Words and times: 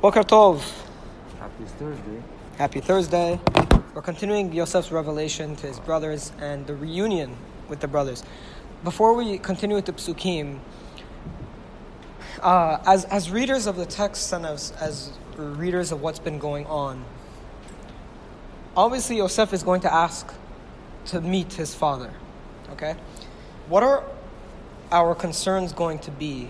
Boker 0.00 0.22
Tov. 0.22 0.62
Happy 1.38 1.64
Thursday. 1.78 2.22
Happy 2.56 2.80
Thursday. 2.80 3.38
We're 3.92 4.00
continuing 4.00 4.50
Yosef's 4.50 4.90
revelation 4.90 5.56
to 5.56 5.66
his 5.66 5.78
brothers 5.78 6.32
and 6.40 6.66
the 6.66 6.74
reunion 6.74 7.36
with 7.68 7.80
the 7.80 7.86
brothers. 7.86 8.24
Before 8.82 9.12
we 9.12 9.36
continue 9.36 9.76
with 9.76 9.84
the 9.84 9.92
psukim, 9.92 10.60
uh, 12.40 12.78
as, 12.86 13.04
as 13.04 13.30
readers 13.30 13.66
of 13.66 13.76
the 13.76 13.84
text 13.84 14.32
and 14.32 14.46
as, 14.46 14.72
as 14.80 15.12
readers 15.36 15.92
of 15.92 16.00
what's 16.00 16.18
been 16.18 16.38
going 16.38 16.64
on, 16.64 17.04
obviously 18.74 19.18
Yosef 19.18 19.52
is 19.52 19.62
going 19.62 19.82
to 19.82 19.92
ask 19.92 20.32
to 21.08 21.20
meet 21.20 21.52
his 21.52 21.74
father. 21.74 22.10
Okay? 22.72 22.94
What 23.68 23.82
are 23.82 24.02
our 24.90 25.14
concerns 25.14 25.74
going 25.74 25.98
to 25.98 26.10
be 26.10 26.48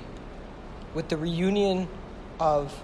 with 0.95 1.09
the 1.09 1.17
reunion 1.17 1.89
of 2.39 2.81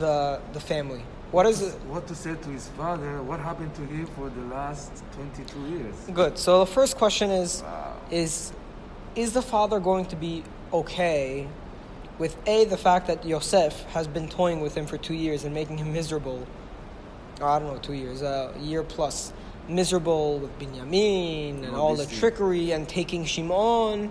the, 0.00 0.40
the 0.52 0.60
family? 0.60 1.02
What 1.30 1.46
is 1.46 1.62
it? 1.62 1.74
What 1.82 2.08
to 2.08 2.14
say 2.14 2.34
to 2.34 2.48
his 2.48 2.66
father? 2.68 3.22
What 3.22 3.38
happened 3.38 3.72
to 3.76 3.82
him 3.82 4.06
for 4.16 4.28
the 4.30 4.42
last 4.46 4.90
22 5.12 5.76
years? 5.76 5.94
Good. 6.12 6.36
So 6.38 6.60
the 6.60 6.66
first 6.66 6.96
question 6.96 7.30
is 7.30 7.62
Wow. 7.62 7.96
is 8.10 8.52
is 9.14 9.32
the 9.32 9.42
father 9.42 9.78
going 9.80 10.06
to 10.06 10.16
be 10.16 10.42
okay 10.72 11.46
with 12.18 12.36
a 12.46 12.64
the 12.64 12.76
fact 12.76 13.06
that 13.06 13.24
Yosef 13.24 13.84
has 13.94 14.08
been 14.08 14.28
toying 14.28 14.60
with 14.60 14.74
him 14.76 14.86
for 14.86 14.98
two 14.98 15.14
years 15.14 15.44
and 15.44 15.54
making 15.54 15.78
him 15.78 15.92
miserable? 15.92 16.46
Or 17.40 17.48
I 17.48 17.58
don't 17.60 17.72
know, 17.72 17.78
two 17.80 17.94
years, 17.94 18.22
uh, 18.22 18.52
a 18.54 18.58
year 18.58 18.82
plus, 18.82 19.32
miserable 19.68 20.38
with 20.40 20.58
Binyamin 20.58 21.64
and 21.64 21.74
all 21.76 21.94
the 21.94 22.06
trickery 22.06 22.72
and 22.72 22.88
taking 22.88 23.24
Shimon. 23.24 24.10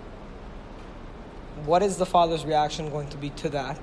What 1.66 1.82
is 1.82 1.98
the 1.98 2.06
father's 2.06 2.44
reaction 2.46 2.90
going 2.90 3.08
to 3.08 3.18
be 3.18 3.30
to 3.30 3.50
that? 3.50 3.78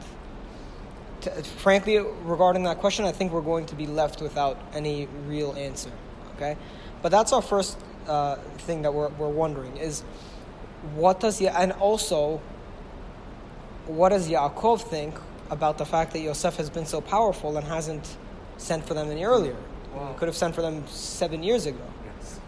T- 1.36 1.42
frankly, 1.42 1.98
regarding 2.24 2.64
that 2.64 2.78
question, 2.80 3.06
I 3.06 3.12
think 3.12 3.32
we're 3.32 3.42
going 3.42 3.66
to 3.68 3.76
be 3.76 3.88
left 3.88 4.22
without 4.22 4.58
any 4.74 5.08
real 5.26 5.54
answer. 5.54 5.92
Okay, 6.36 6.56
but 7.02 7.12
that's 7.12 7.34
our 7.34 7.42
first 7.42 7.78
uh, 8.08 8.36
thing 8.60 8.84
that 8.84 8.94
we're, 8.94 9.10
we're 9.10 9.28
wondering 9.30 9.76
is 9.78 10.02
what 10.96 11.20
does 11.20 11.42
Ya- 11.42 11.54
and 11.58 11.72
also 11.74 12.40
what 13.88 14.10
does 14.10 14.30
Yaakov 14.30 14.82
think 14.82 15.16
about 15.50 15.78
the 15.78 15.86
fact 15.86 16.14
that 16.14 16.20
Yosef 16.20 16.56
has 16.58 16.70
been 16.70 16.86
so 16.86 17.02
powerful 17.02 17.58
and 17.58 17.66
hasn't 17.68 18.18
sent 18.58 18.86
for 18.86 18.94
them 18.94 19.10
any 19.10 19.24
earlier? 19.24 19.56
Wow. 19.96 20.12
He 20.12 20.20
could 20.20 20.28
have 20.28 20.36
sent 20.36 20.54
for 20.54 20.62
them 20.62 20.86
seven 20.88 21.42
years 21.42 21.66
ago, 21.66 21.82
Yes. 22.20 22.40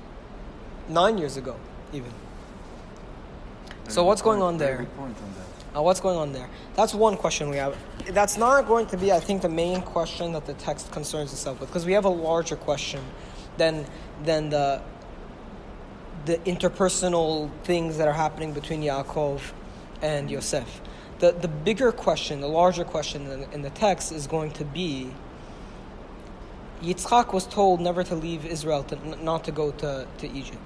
nine 0.87 1.17
years 1.17 1.37
ago, 1.37 1.55
even. 1.93 2.11
So 3.87 3.95
Very 3.95 4.07
what's 4.07 4.21
good 4.21 4.25
going 4.25 4.39
point, 4.39 4.53
on 4.53 4.57
there? 4.59 4.87
Good 5.73 5.75
point 5.75 5.75
on 5.75 5.75
that. 5.75 5.79
Uh, 5.79 5.81
what's 5.81 5.99
going 5.99 6.17
on 6.17 6.33
there? 6.33 6.49
That's 6.75 6.93
one 6.93 7.17
question 7.17 7.49
we 7.49 7.57
have. 7.57 7.77
That's 8.07 8.37
not 8.37 8.67
going 8.67 8.87
to 8.87 8.97
be, 8.97 9.11
I 9.11 9.19
think, 9.19 9.41
the 9.41 9.49
main 9.49 9.81
question 9.81 10.33
that 10.33 10.45
the 10.45 10.53
text 10.55 10.91
concerns 10.91 11.33
itself 11.33 11.59
with, 11.59 11.69
because 11.69 11.85
we 11.85 11.93
have 11.93 12.05
a 12.05 12.09
larger 12.09 12.55
question 12.55 13.03
than 13.57 13.85
than 14.23 14.49
the 14.49 14.81
the 16.25 16.37
interpersonal 16.39 17.49
things 17.63 17.97
that 17.97 18.07
are 18.07 18.13
happening 18.13 18.53
between 18.53 18.81
Yaakov 18.81 19.41
and 20.01 20.29
Yosef. 20.31 20.81
The 21.19 21.31
the 21.31 21.47
bigger 21.47 21.91
question, 21.91 22.41
the 22.41 22.47
larger 22.47 22.83
question 22.83 23.27
in, 23.27 23.43
in 23.53 23.61
the 23.61 23.69
text 23.71 24.11
is 24.11 24.27
going 24.27 24.51
to 24.51 24.65
be. 24.65 25.11
Yitzchak 26.81 27.33
was 27.33 27.45
told 27.45 27.81
never 27.81 28.05
to 28.05 28.15
leave 28.15 28.45
Israel, 28.45 28.83
to, 28.83 28.97
n- 28.97 29.17
not 29.21 29.43
to 29.43 29.51
go 29.51 29.71
to, 29.71 30.07
to 30.19 30.31
Egypt. 30.31 30.57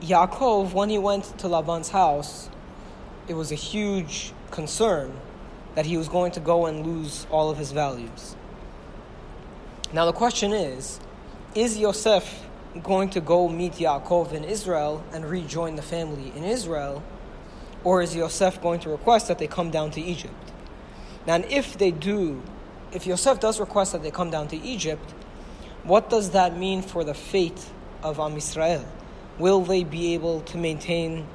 Yaakov, 0.00 0.72
when 0.72 0.88
he 0.88 0.98
went 0.98 1.38
to 1.38 1.48
Laban's 1.48 1.90
house, 1.90 2.48
it 3.28 3.34
was 3.34 3.52
a 3.52 3.56
huge 3.56 4.32
concern 4.50 5.12
that 5.74 5.86
he 5.86 5.96
was 5.96 6.08
going 6.08 6.32
to 6.32 6.40
go 6.40 6.66
and 6.66 6.86
lose 6.86 7.26
all 7.30 7.50
of 7.50 7.58
his 7.58 7.72
values. 7.72 8.36
Now, 9.92 10.06
the 10.06 10.12
question 10.12 10.52
is 10.52 11.00
is 11.54 11.76
Yosef 11.76 12.46
going 12.82 13.10
to 13.10 13.20
go 13.20 13.48
meet 13.48 13.74
Yaakov 13.74 14.32
in 14.32 14.44
Israel 14.44 15.04
and 15.12 15.28
rejoin 15.28 15.76
the 15.76 15.82
family 15.82 16.32
in 16.34 16.44
Israel? 16.44 17.02
Or 17.84 18.00
is 18.00 18.14
Yosef 18.14 18.62
going 18.62 18.80
to 18.80 18.90
request 18.90 19.28
that 19.28 19.38
they 19.38 19.46
come 19.46 19.70
down 19.70 19.90
to 19.92 20.00
Egypt? 20.00 20.52
Now, 21.26 21.36
if 21.36 21.76
they 21.76 21.90
do, 21.90 22.42
if 22.92 23.06
Yosef 23.06 23.40
does 23.40 23.60
request 23.60 23.92
that 23.92 24.02
they 24.02 24.10
come 24.10 24.30
down 24.30 24.48
to 24.48 24.56
Egypt, 24.56 25.10
what 25.84 26.08
does 26.08 26.30
that 26.30 26.56
mean 26.56 26.80
for 26.80 27.04
the 27.04 27.14
fate 27.14 27.66
of 28.02 28.18
Am 28.18 28.34
Yisrael? 28.36 28.84
Will 29.38 29.62
they 29.62 29.84
be 29.84 30.14
able 30.14 30.40
to 30.42 30.56
maintain 30.56 31.26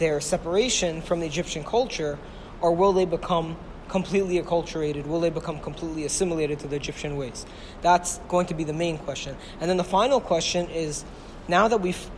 their 0.00 0.20
separation 0.20 1.00
from 1.00 1.20
the 1.20 1.26
Egyptian 1.26 1.62
culture, 1.62 2.18
or 2.60 2.74
will 2.74 2.92
they 2.92 3.04
become 3.04 3.56
completely 3.88 4.40
acculturated? 4.40 5.06
Will 5.06 5.20
they 5.20 5.30
become 5.30 5.60
completely 5.60 6.04
assimilated 6.04 6.58
to 6.60 6.66
the 6.66 6.76
Egyptian 6.76 7.16
ways? 7.16 7.46
That's 7.82 8.18
going 8.28 8.46
to 8.46 8.54
be 8.54 8.64
the 8.64 8.72
main 8.72 8.98
question. 8.98 9.36
And 9.60 9.70
then 9.70 9.76
the 9.76 9.84
final 9.84 10.20
question 10.20 10.68
is 10.70 11.04
now 11.46 11.68
that 11.68 11.78
we've 11.78 12.10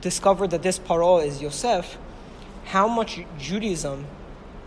discovered 0.00 0.50
that 0.50 0.62
this 0.62 0.78
paro 0.78 1.24
is 1.24 1.42
Yosef, 1.42 1.98
how 2.64 2.88
much 2.88 3.20
Judaism 3.38 4.06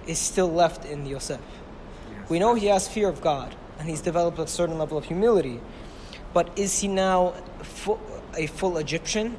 is 0.07 0.19
still 0.19 0.51
left 0.51 0.85
in 0.85 1.05
Yosef? 1.05 1.41
Yes. 1.41 2.29
We 2.29 2.39
know 2.39 2.53
he 2.53 2.67
has 2.67 2.87
fear 2.87 3.09
of 3.09 3.21
God 3.21 3.55
and 3.79 3.89
he's 3.89 4.01
developed 4.01 4.37
a 4.39 4.47
certain 4.47 4.77
level 4.77 4.97
of 4.97 5.05
humility. 5.05 5.59
But 6.33 6.57
is 6.57 6.79
he 6.79 6.87
now 6.87 7.33
a 8.37 8.47
full 8.47 8.77
Egyptian? 8.77 9.37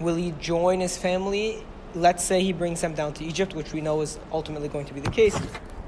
Will 0.00 0.16
he 0.16 0.32
join 0.32 0.80
his 0.80 0.98
family? 0.98 1.64
Let's 1.96 2.22
say 2.22 2.42
he 2.42 2.52
brings 2.52 2.82
them 2.82 2.94
down 2.94 3.14
to 3.14 3.24
Egypt, 3.24 3.54
which 3.54 3.72
we 3.72 3.80
know 3.80 4.02
is 4.02 4.18
ultimately 4.30 4.68
going 4.68 4.84
to 4.84 4.94
be 4.94 5.00
the 5.00 5.10
case. 5.10 5.38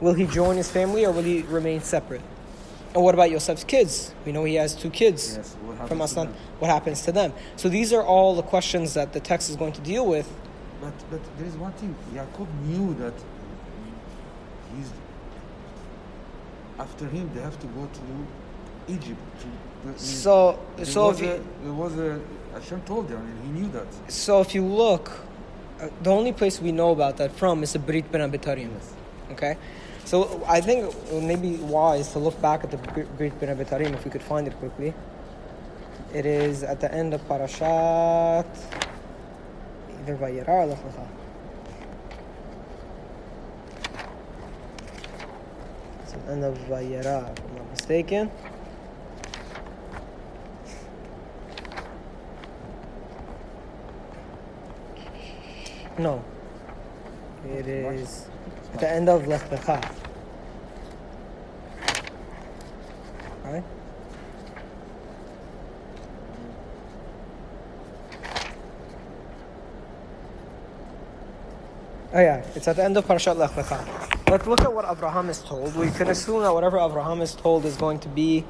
Will 0.01 0.15
he 0.15 0.27
join 0.27 0.57
his 0.57 0.71
family 0.71 1.05
or 1.05 1.13
will 1.13 1.23
he 1.23 1.43
remain 1.43 1.83
separate? 1.83 2.23
And 2.95 3.05
what 3.05 3.15
about 3.15 3.31
Yosef's 3.31 3.65
kids? 3.65 4.15
We 4.25 4.33
know 4.33 4.45
he 4.45 4.55
has 4.55 4.75
two 4.75 4.89
kids 4.89 5.37
Yes, 5.37 5.55
what 5.63 5.87
from 5.87 6.01
Aslan. 6.01 6.29
What 6.61 6.71
happens 6.71 7.03
to 7.03 7.13
them? 7.13 7.35
So 7.57 7.69
these 7.69 7.93
are 7.93 8.03
all 8.03 8.35
the 8.35 8.43
questions 8.43 8.95
that 8.95 9.13
the 9.13 9.21
text 9.21 9.51
is 9.51 9.57
going 9.57 9.75
to 9.75 9.83
deal 9.83 10.07
with. 10.07 10.27
But 10.81 10.95
but 11.11 11.21
there 11.37 11.47
is 11.47 11.55
one 11.57 11.73
thing. 11.73 11.95
Jacob 12.15 12.49
knew 12.65 12.95
that 12.95 13.13
he's 14.75 14.91
after 16.79 17.07
him. 17.07 17.31
They 17.35 17.43
have 17.43 17.59
to 17.61 17.67
go 17.67 17.87
to 17.87 18.93
Egypt. 18.95 19.21
To, 19.41 19.93
to- 19.93 19.99
So, 19.99 20.59
so 20.85 21.11
if 21.11 21.21
a, 21.21 21.43
there 21.63 21.73
was 21.73 21.99
a 21.99 22.21
Hashem 22.55 22.81
told 22.83 23.09
them, 23.09 23.21
and 23.21 23.45
he 23.45 23.61
knew 23.61 23.71
that. 23.73 23.87
So 24.11 24.41
if 24.41 24.55
you 24.55 24.65
look, 24.65 25.11
the 26.03 26.11
only 26.11 26.33
place 26.33 26.61
we 26.61 26.73
know 26.73 26.91
about 26.91 27.17
that 27.19 27.33
from 27.33 27.63
is 27.63 27.73
the 27.73 27.79
Brit. 27.79 28.05
Yes. 28.13 28.95
Okay? 29.33 29.57
So 30.05 30.43
I 30.47 30.61
think 30.61 30.95
it 31.13 31.23
may 31.23 31.37
be 31.37 31.57
wise 31.57 32.13
to 32.13 32.19
look 32.19 32.41
back 32.41 32.65
at 32.65 32.71
the 32.71 32.79
Brit 32.79 33.39
Abitarim 33.41 33.93
if 33.93 34.05
we 34.05 34.11
could 34.11 34.23
find 34.23 34.47
it 34.47 34.55
quickly. 34.59 34.95
It 36.15 36.25
is 36.25 36.63
at 36.63 36.81
the 36.81 36.93
end 36.93 37.13
of 37.13 37.21
Parashat. 37.29 38.47
Either 40.01 40.15
or 40.15 40.67
It's 46.03 46.13
the 46.13 46.33
end 46.33 46.45
of 46.45 46.57
Vayera, 46.69 47.31
if 47.31 47.45
I'm 47.45 47.57
not 47.57 47.71
mistaken. 47.71 48.31
No. 55.99 56.23
It 57.45 57.67
is 57.67 58.27
at 58.75 58.81
the 58.81 58.89
end 58.89 59.09
of 59.09 59.27
Lech 59.27 59.43
Lecha. 59.51 59.95
Right? 63.45 63.65
Oh 72.13 72.21
yeah, 72.21 72.45
it's 72.55 72.69
at 72.69 72.77
the 72.77 72.85
end 72.85 72.97
of 72.97 73.05
Parashat 73.05 73.37
Lech 73.37 73.51
Lecha. 73.51 74.31
Let's 74.31 74.47
look 74.47 74.61
at 74.61 74.73
what 74.73 74.85
Abraham 74.89 75.29
is 75.31 75.41
told. 75.41 75.75
We 75.75 75.91
can 75.91 76.09
assume 76.11 76.43
that 76.43 76.53
whatever 76.53 76.79
Abraham 76.79 77.23
is 77.23 77.35
told 77.35 77.65
is 77.65 77.77
going 77.77 77.99
to 78.01 78.09
be 78.09 78.45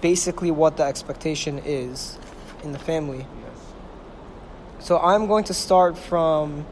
basically 0.00 0.50
what 0.50 0.78
the 0.78 0.84
expectation 0.84 1.58
is 1.58 2.18
in 2.62 2.72
the 2.72 2.78
family. 2.78 3.26
So 4.82 4.98
I'm 4.98 5.28
going 5.28 5.44
to 5.44 5.54
start 5.54 5.96
from 5.96 6.66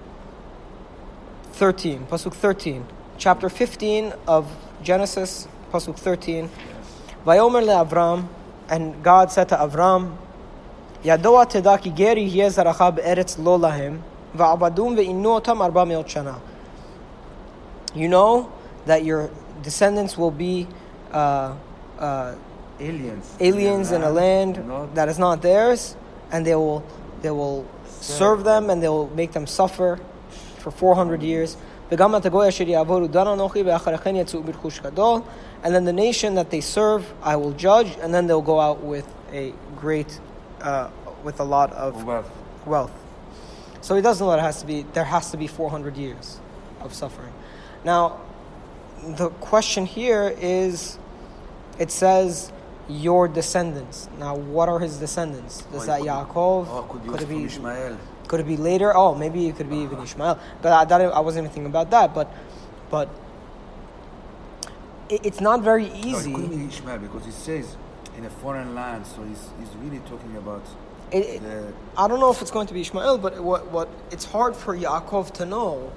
13, 1.52 2.06
Pasuk 2.06 2.34
13. 2.34 2.84
Chapter 3.18 3.48
15 3.48 4.12
of 4.26 4.50
Genesis, 4.82 5.46
Pasuk 5.72 5.96
13. 5.96 6.50
Yes. 6.50 6.50
Vayomer 7.24 7.62
le'Avram, 7.62 8.26
and 8.68 9.00
God 9.04 9.30
said 9.30 9.48
to 9.50 9.56
Avram, 9.56 10.16
Yadoa 11.04 11.48
teda 11.48 11.80
ki 11.80 11.90
ger 11.90 12.18
yeh 12.18 12.48
zaracha 12.48 12.96
be'eretz 12.96 13.38
lo 13.38 13.56
lahem, 13.56 14.00
va'abadum 14.34 14.96
ve'innu 14.96 15.40
otam 15.40 15.60
arba 15.60 15.86
me'ot 15.86 16.08
shana. 16.08 16.40
You 17.94 18.08
know 18.08 18.52
that 18.86 19.04
your 19.04 19.30
descendants 19.62 20.18
will 20.18 20.32
be 20.32 20.66
uh, 21.12 21.54
uh, 21.96 22.34
Aliens. 22.80 23.36
aliens 23.38 23.92
in 23.92 24.02
a 24.02 24.10
land 24.10 24.66
Not 24.66 24.96
that 24.96 25.08
is 25.08 25.18
not 25.20 25.42
theirs, 25.42 25.94
and 26.32 26.44
they 26.44 26.56
will 26.56 26.82
they 27.22 27.30
will 27.30 27.68
serve 28.00 28.44
them 28.44 28.70
and 28.70 28.82
they'll 28.82 29.08
make 29.08 29.32
them 29.32 29.46
suffer 29.46 29.98
for 30.58 30.70
400 30.70 31.22
years. 31.22 31.56
And 31.90 31.98
then 35.74 35.84
the 35.84 35.92
nation 35.92 36.34
that 36.36 36.50
they 36.50 36.60
serve, 36.60 37.12
I 37.22 37.36
will 37.36 37.52
judge, 37.52 37.96
and 38.00 38.14
then 38.14 38.26
they'll 38.26 38.40
go 38.42 38.60
out 38.60 38.82
with 38.82 39.06
a 39.32 39.52
great, 39.76 40.20
uh, 40.60 40.88
with 41.24 41.40
a 41.40 41.44
lot 41.44 41.72
of 41.72 42.04
wealth. 42.04 42.30
wealth. 42.64 42.92
So 43.80 43.96
he 43.96 44.02
doesn't 44.02 44.24
know 44.24 44.32
it 44.34 44.40
has 44.40 44.60
to 44.60 44.66
be, 44.66 44.84
there 44.92 45.04
has 45.04 45.30
to 45.32 45.36
be 45.36 45.46
400 45.46 45.96
years 45.96 46.38
of 46.80 46.94
suffering. 46.94 47.32
Now, 47.84 48.20
the 49.02 49.30
question 49.30 49.86
here 49.86 50.34
is 50.38 50.98
it 51.78 51.90
says, 51.90 52.52
your 52.90 53.28
descendants. 53.28 54.08
Now, 54.18 54.34
what 54.36 54.68
are 54.68 54.78
his 54.78 54.98
descendants? 54.98 55.64
Is 55.74 55.86
that 55.86 56.00
Yaakov? 56.02 56.66
oh, 56.68 56.86
could, 56.88 57.06
Could 57.10 57.22
it 57.22 57.28
be 57.28 57.44
Ishmael. 57.44 57.96
could 58.28 58.40
it 58.40 58.46
be 58.46 58.56
later? 58.56 58.96
Oh, 58.96 59.14
maybe 59.14 59.46
it 59.46 59.56
could 59.56 59.70
be 59.70 59.76
even 59.78 59.94
uh-huh. 59.96 60.04
Ishmael. 60.04 60.38
But 60.62 60.72
I, 60.72 60.84
that, 60.84 61.00
I 61.00 61.20
wasn't 61.20 61.44
even 61.44 61.54
thinking 61.54 61.70
about 61.70 61.90
that. 61.90 62.14
But, 62.14 62.32
but 62.90 63.08
it, 65.08 65.24
it's 65.24 65.40
not 65.40 65.62
very 65.62 65.88
No, 65.88 65.94
easy. 65.94 66.32
it 66.32 66.34
could 66.36 66.50
be 66.50 66.64
Ishmael 66.66 66.98
because 66.98 67.26
it 67.26 67.32
says 67.32 67.76
in 68.16 68.24
a 68.24 68.30
foreign 68.30 68.74
land, 68.74 69.06
so 69.06 69.22
he's, 69.24 69.48
he's 69.58 69.74
really 69.76 70.00
talking 70.00 70.36
about 70.36 70.62
it- 71.12 71.42
the. 71.42 71.72
I 71.96 72.08
don't 72.08 72.20
know 72.20 72.30
if 72.30 72.40
it's 72.42 72.50
going 72.50 72.66
to 72.66 72.74
be 72.74 72.80
Ishmael, 72.82 73.18
but 73.18 73.40
what, 73.42 73.70
what 73.70 73.88
it's 74.10 74.24
hard 74.24 74.56
for 74.56 74.76
Yaakov 74.76 75.32
to 75.34 75.46
know 75.46 75.92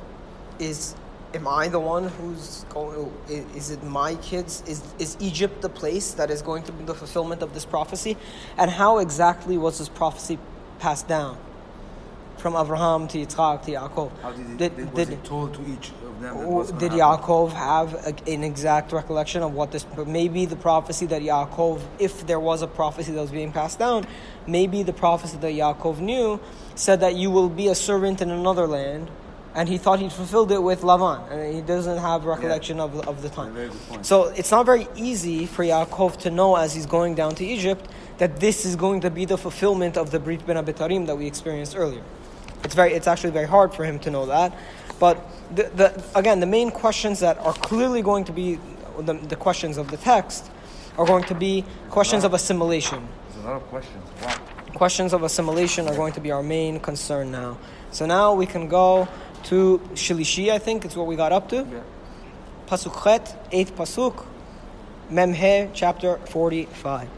is 0.59 0.95
am 1.33 1.47
I 1.47 1.67
the 1.67 1.79
one 1.79 2.07
who's 2.07 2.65
going 2.69 3.11
is 3.29 3.71
it 3.71 3.83
my 3.83 4.15
kids 4.15 4.63
is 4.67 4.83
is 4.99 5.17
Egypt 5.19 5.61
the 5.61 5.69
place 5.69 6.13
that 6.13 6.29
is 6.29 6.41
going 6.41 6.63
to 6.63 6.71
be 6.71 6.83
the 6.83 6.95
fulfillment 6.95 7.41
of 7.41 7.53
this 7.53 7.65
prophecy 7.65 8.17
and 8.57 8.69
how 8.71 8.99
exactly 8.99 9.57
was 9.57 9.79
this 9.79 9.89
prophecy 9.89 10.37
passed 10.79 11.07
down 11.07 11.37
from 12.37 12.55
Abraham 12.55 13.07
to 13.07 13.17
Yitzchak 13.19 13.63
to 13.65 13.71
Yaakov 13.71 14.11
How 14.21 14.31
did 14.31 14.61
it, 14.61 14.75
did, 14.75 14.93
was 14.93 15.07
did, 15.07 15.13
it 15.13 15.23
told 15.23 15.53
to 15.53 15.61
each 15.61 15.89
of 15.89 16.01
them? 16.01 16.13
that 16.23 16.33
oh, 16.33 16.45
or 16.45 16.55
what's 16.57 16.71
gonna 16.71 16.89
did? 16.89 16.91
Yaakov 16.91 17.51
have 17.53 17.93
a, 17.93 18.31
an 18.31 18.43
exact 18.43 18.91
recollection 18.91 19.43
of 19.43 19.53
what 19.53 19.71
this? 19.71 19.83
But 19.83 20.07
maybe 20.07 20.45
the 20.45 20.55
prophecy 20.55 21.05
that 21.07 21.21
Yaakov, 21.21 21.81
if 21.99 22.25
there 22.25 22.39
was 22.39 22.61
a 22.61 22.67
prophecy 22.67 23.11
that 23.11 23.21
was 23.21 23.31
being 23.31 23.51
passed 23.51 23.79
down, 23.79 24.07
maybe 24.47 24.83
the 24.83 24.93
prophecy 24.93 25.37
that 25.37 25.53
Yaakov 25.53 25.99
knew 25.99 26.39
said 26.75 27.01
that 27.01 27.15
you 27.15 27.29
will 27.29 27.49
be 27.49 27.67
a 27.67 27.75
servant 27.75 28.21
in 28.21 28.31
another 28.31 28.65
land, 28.65 29.11
and 29.55 29.69
he 29.69 29.77
thought 29.77 29.99
he'd 29.99 30.11
fulfilled 30.11 30.51
it 30.51 30.61
with 30.61 30.81
Lavan, 30.81 31.31
and 31.31 31.53
he 31.55 31.61
doesn't 31.61 31.97
have 31.97 32.25
recollection 32.25 32.79
of, 32.79 33.07
of 33.07 33.21
the 33.21 33.29
time. 33.29 33.53
Very 33.53 33.69
good 33.69 33.87
point. 33.87 34.05
So 34.05 34.25
it's 34.29 34.51
not 34.51 34.65
very 34.65 34.87
easy 34.95 35.45
for 35.45 35.63
Yaakov 35.63 36.17
to 36.17 36.31
know 36.31 36.55
as 36.55 36.73
he's 36.73 36.85
going 36.87 37.15
down 37.15 37.35
to 37.35 37.45
Egypt 37.45 37.87
that 38.17 38.39
this 38.39 38.65
is 38.65 38.75
going 38.75 39.01
to 39.01 39.09
be 39.09 39.25
the 39.25 39.37
fulfillment 39.37 39.97
of 39.97 40.11
the 40.11 40.19
Brit 40.19 40.45
Ben 40.45 40.55
Abitarim 40.63 41.05
that 41.07 41.15
we 41.15 41.27
experienced 41.27 41.75
earlier. 41.75 42.03
It's 42.63 42.75
very, 42.75 42.93
it's 42.93 43.07
actually 43.07 43.31
very 43.31 43.47
hard 43.47 43.73
for 43.73 43.83
him 43.83 43.99
to 43.99 44.11
know 44.11 44.25
that. 44.25 44.57
But 44.99 45.23
the, 45.53 45.63
the, 45.75 46.03
again, 46.15 46.39
the 46.39 46.45
main 46.45 46.71
questions 46.71 47.19
that 47.19 47.37
are 47.39 47.53
clearly 47.53 48.01
going 48.01 48.23
to 48.25 48.31
be 48.31 48.59
the, 48.99 49.13
the 49.13 49.35
questions 49.35 49.77
of 49.77 49.89
the 49.91 49.97
text 49.97 50.49
are 50.97 51.05
going 51.05 51.23
to 51.25 51.35
be 51.35 51.65
questions 51.89 52.23
of 52.23 52.33
assimilation. 52.33 53.07
There's 53.31 53.43
a 53.43 53.47
lot 53.47 53.55
of 53.57 53.67
questions. 53.67 54.03
Wow. 54.21 54.35
Questions 54.75 55.13
of 55.13 55.23
assimilation 55.23 55.87
are 55.87 55.95
going 55.95 56.13
to 56.13 56.21
be 56.21 56.31
our 56.31 56.43
main 56.43 56.79
concern 56.79 57.31
now. 57.31 57.57
So 57.91 58.05
now 58.05 58.33
we 58.33 58.45
can 58.45 58.67
go 58.67 59.07
to 59.44 59.80
Shilishi, 59.94 60.50
I 60.50 60.58
think 60.58 60.84
it's 60.84 60.96
what 60.96 61.06
we 61.06 61.16
got 61.16 61.32
up 61.32 61.48
to. 61.50 61.56
Yeah. 61.56 61.80
Pasuk 62.66 63.02
Chet, 63.02 63.48
eighth 63.52 63.74
Pasuk, 63.74 64.26
Memhe, 65.10 65.70
chapter 65.72 66.18
45. 66.26 67.08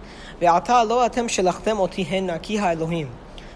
ועתה 0.41 0.85
לא 0.85 1.07
אתם 1.07 1.29
שלחתם 1.29 1.79
אותי 1.79 2.03
הנה 2.03 2.39
כי 2.39 2.59
האלוהים. 2.59 3.09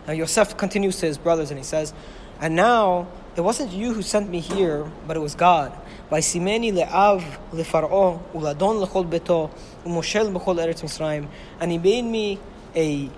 Now 0.06 0.12
Yosef 0.12 0.56
continues 0.56 0.98
to 1.00 1.06
his 1.06 1.16
brothers 1.18 1.50
and 1.50 1.58
he 1.58 1.64
says, 1.64 1.94
And 2.40 2.54
now 2.56 3.06
it 3.36 3.40
wasn't 3.40 3.72
you 3.72 3.94
who 3.94 4.02
sent 4.02 4.28
me 4.28 4.40
here, 4.40 4.84
but 5.06 5.16
it 5.16 5.20
was 5.20 5.34
God. 5.34 5.72
וישימני 6.12 6.72
לאב 6.72 7.24
לפרעה 7.52 8.16
ולאדון 8.34 8.82
לכל 8.82 9.04
ביתו 9.04 9.48
ומושל 9.86 10.30
בכל 10.32 10.60
ארץ 10.60 10.82
מצרים. 10.82 11.26
And 11.60 11.64
he 11.64 11.78
made 11.78 12.04
me 12.04 12.38
a 12.76 13.08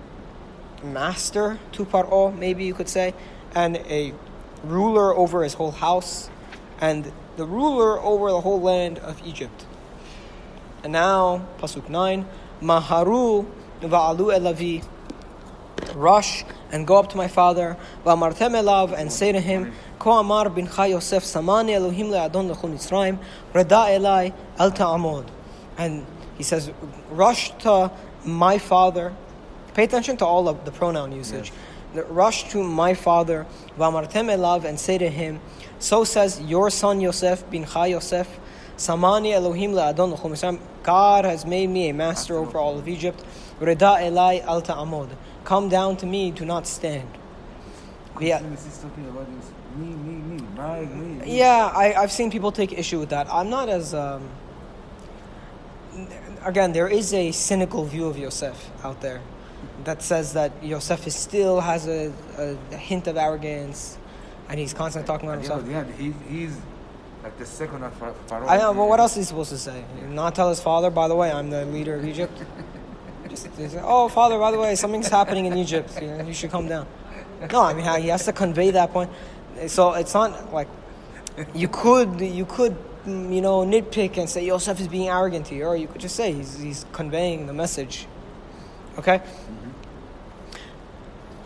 master 0.83 1.57
to 1.73 1.85
Paro, 1.85 2.31
maybe 2.37 2.63
you 2.63 2.73
could 2.73 2.89
say, 2.89 3.13
and 3.55 3.77
a 3.77 4.13
ruler 4.62 5.14
over 5.14 5.42
his 5.42 5.54
whole 5.54 5.70
house, 5.70 6.30
and 6.80 7.12
the 7.36 7.46
ruler 7.46 8.00
over 8.00 8.30
the 8.30 8.40
whole 8.40 8.60
land 8.60 8.98
of 8.98 9.24
Egypt. 9.26 9.66
And 10.82 10.92
now, 10.92 11.46
Pasuk 11.58 11.88
9, 11.88 12.26
Maharu 12.60 13.46
va'alu 13.80 14.36
elavi, 14.36 14.84
rush 15.94 16.44
and 16.70 16.86
go 16.86 16.98
up 16.98 17.10
to 17.10 17.16
my 17.16 17.28
father, 17.28 17.76
va'amartem 18.04 18.52
elav, 18.52 18.96
and 18.96 19.12
say 19.12 19.32
to 19.32 19.40
him, 19.40 19.72
Ko 19.98 20.12
amar 20.12 20.46
bincha 20.46 20.88
Yosef 20.88 21.22
samani 21.22 21.72
Elohim 21.72 22.08
le'adon 22.08 22.52
lechol 22.52 22.72
Mitzrayim, 22.72 23.18
reda 23.52 23.86
elai 23.88 24.34
el 24.58 24.70
ta'amod. 24.70 25.28
And 25.78 26.06
he 26.36 26.42
says, 26.42 26.70
rush 27.10 27.52
to 27.58 27.90
my 28.24 28.58
father. 28.58 29.14
Pay 29.74 29.84
attention 29.84 30.16
to 30.18 30.26
all 30.26 30.48
of 30.48 30.64
the 30.64 30.72
pronoun 30.72 31.12
usage. 31.12 31.52
Rush 31.94 32.50
to 32.50 32.62
my 32.62 32.94
father, 32.94 33.46
va'amartem 33.78 34.34
elav, 34.34 34.64
and 34.64 34.78
say 34.78 34.98
to 34.98 35.08
him, 35.08 35.40
so 35.78 36.04
says 36.04 36.40
your 36.40 36.70
son 36.70 37.00
Yosef 37.00 37.48
bincha 37.50 37.90
Yosef, 37.90 38.40
samani 38.76 39.32
Elohim 39.32 39.72
Mitzrayim. 39.72 40.60
God 40.82 41.24
has 41.24 41.44
made 41.44 41.68
me 41.68 41.88
a 41.88 41.94
master 41.94 42.36
over 42.36 42.58
all 42.58 42.78
of 42.78 42.88
Egypt. 42.88 43.22
Reda 43.60 43.98
elai 44.00 44.42
al 44.42 44.62
ta'amod. 44.62 45.10
Come 45.44 45.68
down 45.68 45.96
to 45.98 46.06
me, 46.06 46.30
do 46.30 46.44
not 46.44 46.66
stand. 46.66 47.08
Yeah. 48.20 48.40
Me, 48.40 49.86
me, 49.86 50.12
me, 50.12 50.42
my. 50.54 51.24
Yeah, 51.24 51.72
I, 51.74 51.94
I've 51.94 52.12
seen 52.12 52.30
people 52.30 52.52
take 52.52 52.72
issue 52.72 52.98
with 52.98 53.08
that. 53.10 53.26
I'm 53.32 53.48
not 53.48 53.68
as. 53.68 53.94
Um, 53.94 54.28
again, 56.44 56.72
there 56.72 56.88
is 56.88 57.14
a 57.14 57.32
cynical 57.32 57.84
view 57.84 58.06
of 58.06 58.18
Yosef 58.18 58.70
out 58.84 59.00
there 59.00 59.20
that 59.84 60.02
says 60.02 60.32
that 60.34 60.52
Yosef 60.62 61.06
is 61.06 61.14
still 61.14 61.60
has 61.60 61.86
a, 61.86 62.12
a, 62.38 62.76
hint 62.76 63.06
of 63.06 63.16
arrogance 63.16 63.98
and 64.48 64.58
he's 64.58 64.72
constantly 64.72 65.06
talking 65.06 65.28
about 65.28 65.38
himself. 65.38 65.66
Yeah, 65.68 65.80
of 65.80 65.98
the 65.98 66.04
end, 66.04 66.16
he, 66.28 66.36
he's 66.36 66.60
like 67.22 67.38
the 67.38 67.46
second 67.46 67.82
of 67.84 67.94
Pharaoh. 67.94 68.48
I 68.48 68.58
know, 68.58 68.74
but 68.74 68.88
what 68.88 69.00
else 69.00 69.12
is 69.12 69.16
he 69.18 69.22
supposed 69.24 69.50
to 69.50 69.58
say? 69.58 69.84
Not 70.08 70.34
tell 70.34 70.48
his 70.48 70.60
father, 70.60 70.90
by 70.90 71.08
the 71.08 71.14
way, 71.14 71.30
I'm 71.30 71.50
the 71.50 71.64
leader 71.66 71.94
of 71.94 72.04
Egypt? 72.04 72.42
Just 73.28 73.54
say, 73.56 73.80
oh, 73.82 74.08
father, 74.08 74.38
by 74.38 74.50
the 74.50 74.58
way, 74.58 74.74
something's 74.74 75.08
happening 75.08 75.46
in 75.46 75.56
Egypt. 75.56 75.96
You, 76.00 76.08
know, 76.08 76.24
you 76.24 76.34
should 76.34 76.50
come 76.50 76.68
down. 76.68 76.86
No, 77.50 77.62
I 77.62 77.72
mean, 77.72 78.02
he 78.02 78.08
has 78.08 78.24
to 78.26 78.32
convey 78.32 78.70
that 78.72 78.92
point. 78.92 79.10
So 79.68 79.94
it's 79.94 80.14
not 80.14 80.52
like 80.52 80.68
you 81.54 81.68
could 81.68 82.20
you 82.20 82.44
could 82.44 82.76
you 83.06 83.40
know 83.40 83.64
nitpick 83.64 84.18
and 84.18 84.28
say 84.28 84.44
Yosef 84.44 84.80
is 84.80 84.88
being 84.88 85.08
arrogant 85.08 85.48
here, 85.48 85.66
or 85.66 85.76
you 85.76 85.88
could 85.88 86.00
just 86.00 86.16
say 86.16 86.32
he's 86.32 86.58
he's 86.58 86.86
conveying 86.92 87.46
the 87.46 87.52
message. 87.52 88.06
Okay. 88.98 89.20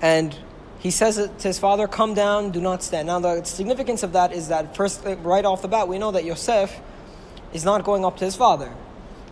And 0.02 0.36
he 0.78 0.90
says 0.90 1.18
it 1.18 1.38
to 1.38 1.48
his 1.48 1.58
father, 1.58 1.88
"Come 1.88 2.14
down, 2.14 2.50
do 2.50 2.60
not 2.60 2.82
stand." 2.82 3.06
Now 3.06 3.18
the 3.18 3.44
significance 3.44 4.02
of 4.02 4.12
that 4.12 4.32
is 4.32 4.48
that 4.48 4.76
first, 4.76 5.06
uh, 5.06 5.16
right 5.16 5.44
off 5.44 5.62
the 5.62 5.68
bat, 5.68 5.88
we 5.88 5.98
know 5.98 6.10
that 6.10 6.24
Yosef 6.24 6.80
is 7.52 7.64
not 7.64 7.84
going 7.84 8.04
up 8.04 8.16
to 8.18 8.24
his 8.24 8.36
father, 8.36 8.72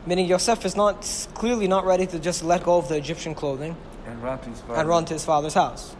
meaning 0.06 0.26
Yosef 0.26 0.64
is 0.64 0.74
not 0.74 1.06
clearly 1.34 1.68
not 1.68 1.84
ready 1.84 2.06
to 2.06 2.18
just 2.18 2.42
let 2.42 2.62
go 2.64 2.76
of 2.78 2.88
the 2.88 2.96
Egyptian 2.96 3.34
clothing 3.34 3.76
and 4.06 4.22
run 4.22 4.38
to 4.38 4.48
his 4.48 4.60
father. 4.60 4.80
and 4.80 4.88
run 4.88 5.04
to 5.04 5.12
his 5.14 5.24
father's 5.24 5.54
house. 5.54 5.94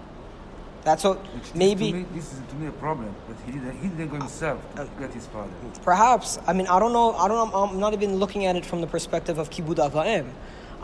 That's 0.84 1.02
what 1.02 1.18
Which 1.34 1.54
maybe. 1.54 1.92
Me, 1.92 2.04
this 2.14 2.32
is 2.32 2.40
to 2.48 2.54
me 2.56 2.66
a 2.66 2.72
problem, 2.72 3.14
but 3.26 3.36
he 3.46 3.52
didn't, 3.52 3.78
he 3.80 3.88
didn't 3.88 4.08
go 4.08 4.16
himself 4.16 4.60
to 4.76 4.86
get 4.98 5.12
his 5.12 5.26
father. 5.26 5.50
Perhaps. 5.82 6.38
I 6.46 6.52
mean, 6.52 6.66
I 6.66 6.78
don't 6.78 6.92
know. 6.92 7.14
I 7.14 7.26
don't. 7.26 7.54
I'm 7.54 7.80
not 7.80 7.94
even 7.94 8.16
looking 8.16 8.44
at 8.44 8.54
it 8.56 8.66
from 8.66 8.82
the 8.82 8.86
perspective 8.86 9.38
of 9.38 9.50
kibud 9.50 9.76
avaim. 9.76 10.30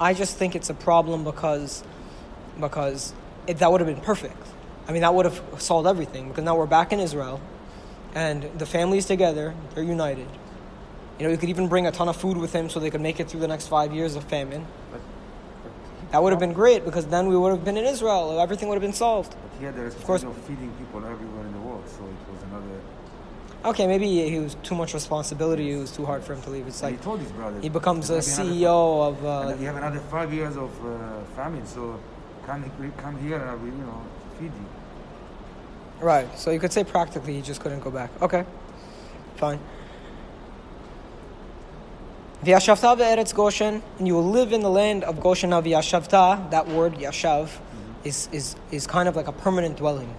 I 0.01 0.15
just 0.15 0.39
think 0.39 0.57
it's 0.57 0.71
a 0.71 0.75
problem 0.75 1.25
because, 1.25 1.85
because 2.59 3.13
it, 3.47 3.59
that 3.59 3.71
would 3.71 3.83
have 3.83 3.89
been 3.89 4.03
perfect. 4.03 4.43
I 4.89 4.93
mean, 4.93 5.03
that 5.03 5.15
would 5.15 5.27
have 5.27 5.43
solved 5.59 5.87
everything. 5.87 6.29
Because 6.29 6.43
now 6.43 6.57
we're 6.57 6.65
back 6.67 6.93
in 6.93 7.01
Israel, 7.01 7.39
and 8.15 8.45
the 8.59 8.65
family's 8.65 9.05
together. 9.05 9.55
They're 9.75 9.85
united. 9.85 10.27
You 11.19 11.27
know, 11.27 11.33
you 11.33 11.37
could 11.37 11.51
even 11.51 11.69
bring 11.69 11.87
a 11.87 11.93
ton 11.93 12.09
of 12.09 12.17
food 12.17 12.39
with 12.39 12.55
him 12.55 12.71
so 12.71 12.81
they 12.81 12.89
could 12.89 13.03
make 13.03 13.21
it 13.21 13.29
through 13.29 13.41
the 13.41 13.49
next 13.49 13.69
five 13.69 13.93
years 13.93 14.17
of 14.17 14.25
famine. 14.25 14.67
But, 14.91 15.03
but 15.63 16.13
That 16.13 16.23
would 16.23 16.33
have 16.33 16.41
been 16.41 16.55
great 16.55 16.87
because 16.87 17.07
then 17.09 17.29
we 17.29 17.37
would 17.37 17.51
have 17.51 17.63
been 17.63 17.77
in 17.77 17.85
Israel. 17.85 18.41
Everything 18.41 18.71
would 18.71 18.77
have 18.77 18.83
been 18.83 18.95
solved. 18.95 19.37
But 19.43 19.59
he 19.59 19.67
had 19.67 19.77
the 19.77 19.91
course. 20.07 20.23
of 20.23 20.35
feeding 20.45 20.73
people 20.79 21.05
everywhere 21.05 21.45
in 21.45 21.53
the 21.53 21.61
world, 21.61 21.85
so 21.87 22.05
it 22.05 22.33
was 22.33 22.43
another. 22.45 22.80
Okay, 23.63 23.87
maybe 23.87 24.29
he 24.31 24.39
was 24.39 24.57
too 24.63 24.75
much 24.75 24.95
responsibility. 24.95 25.73
It 25.73 25.79
was 25.79 25.93
too 25.93 26.07
hard 26.07 26.25
for 26.25 26.33
him 26.33 26.41
to 26.43 26.51
leave. 26.51 26.67
It's 26.67 26.83
and 26.83 26.93
like 26.93 27.01
he 27.01 27.05
told 27.05 27.21
his 27.21 27.31
brothers. 27.33 27.63
he 27.63 27.69
becomes 27.69 28.09
a 28.09 28.15
"You 28.15 28.21
have 28.21 28.39
another 28.39 28.55
CEO 28.55 29.09
of. 29.09 29.25
Uh, 29.25 29.57
you 29.61 29.67
have 29.67 29.77
another 29.77 30.01
five 30.11 30.33
years 30.33 30.57
of 30.57 30.71
uh, 30.87 31.23
famine, 31.37 31.67
so 31.67 32.01
come, 32.47 32.93
come 32.97 33.19
here 33.19 33.37
and 33.37 33.51
I 33.51 33.55
will, 33.55 33.67
you 33.67 33.73
know, 33.73 34.03
feed 34.39 34.53
you. 34.53 34.67
Right. 36.01 36.39
So 36.39 36.51
you 36.51 36.59
could 36.59 36.73
say 36.73 36.85
practically 36.85 37.35
he 37.35 37.43
just 37.43 37.61
couldn't 37.61 37.81
go 37.81 37.91
back. 37.91 38.11
Okay. 38.23 38.45
Fine. 39.37 39.61
Vyashavta 42.43 42.97
ve'eretz 42.97 43.35
Goshen, 43.35 43.83
and 43.99 44.09
you 44.09 44.15
will 44.15 44.31
live 44.31 44.55
in 44.55 44.63
the 44.63 44.71
land 44.71 45.05
of 45.05 45.21
Goshen. 45.21 45.51
Now, 45.51 45.61
Vyashavta, 45.61 46.51
that 46.51 46.67
word, 46.69 46.95
Yashav, 46.95 47.51
is, 48.03 48.31
is, 48.33 48.57
is 48.71 48.87
kind 48.87 49.11
of 49.11 49.17
like 49.17 49.29
a 49.29 49.33
permanent 49.33 49.77
dwelling. 49.77 50.15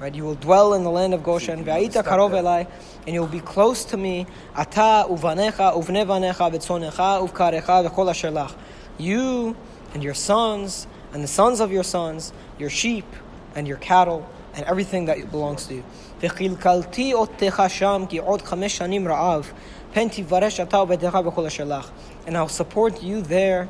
Right? 0.00 0.14
You 0.14 0.24
will 0.24 0.34
dwell 0.34 0.74
in 0.74 0.82
the 0.82 0.90
land 0.90 1.14
of 1.14 1.22
Goshen. 1.22 1.60
you 1.60 1.64
Ve'ayita 1.64 1.90
stop 1.90 2.06
karov 2.06 2.32
there. 2.32 2.42
elai, 2.42 2.66
and 3.06 3.14
you 3.14 3.20
will 3.20 3.28
be 3.28 3.40
close 3.40 3.84
to 3.86 3.96
me. 3.96 4.26
Ata 4.56 5.06
uvanecha 5.08 5.74
uvne 5.74 6.04
vanecha 6.04 6.50
v'tzonecha 6.52 7.26
uvkarecha 7.26 7.88
v'chol 7.88 8.10
asher 8.10 8.30
lach. 8.30 8.54
You 8.98 9.56
and 9.94 10.02
your 10.02 10.14
sons 10.14 10.86
and 11.12 11.22
the 11.22 11.28
sons 11.28 11.60
of 11.60 11.70
your 11.70 11.84
sons, 11.84 12.32
your 12.58 12.70
sheep 12.70 13.06
and 13.54 13.68
your 13.68 13.76
cattle 13.76 14.28
and 14.54 14.64
everything 14.66 15.04
that 15.06 15.30
belongs 15.30 15.66
to 15.68 15.74
you. 15.74 15.84
וכלכלתי 16.20 17.14
אותך 17.14 17.62
שם 17.68 18.04
כי 18.08 18.18
עוד 18.18 18.42
חמש 18.42 18.76
שנים 18.76 19.08
רעב, 19.08 19.52
פן 19.92 20.08
תברש 20.08 20.60
אתה 20.60 20.82
וביתך 20.82 21.18
וכל 21.26 21.46
אשר 21.46 21.64
לך. 21.64 21.90
And 22.26 22.36
I'll 22.36 22.48
support 22.48 23.02
you 23.02 23.20
there 23.22 23.68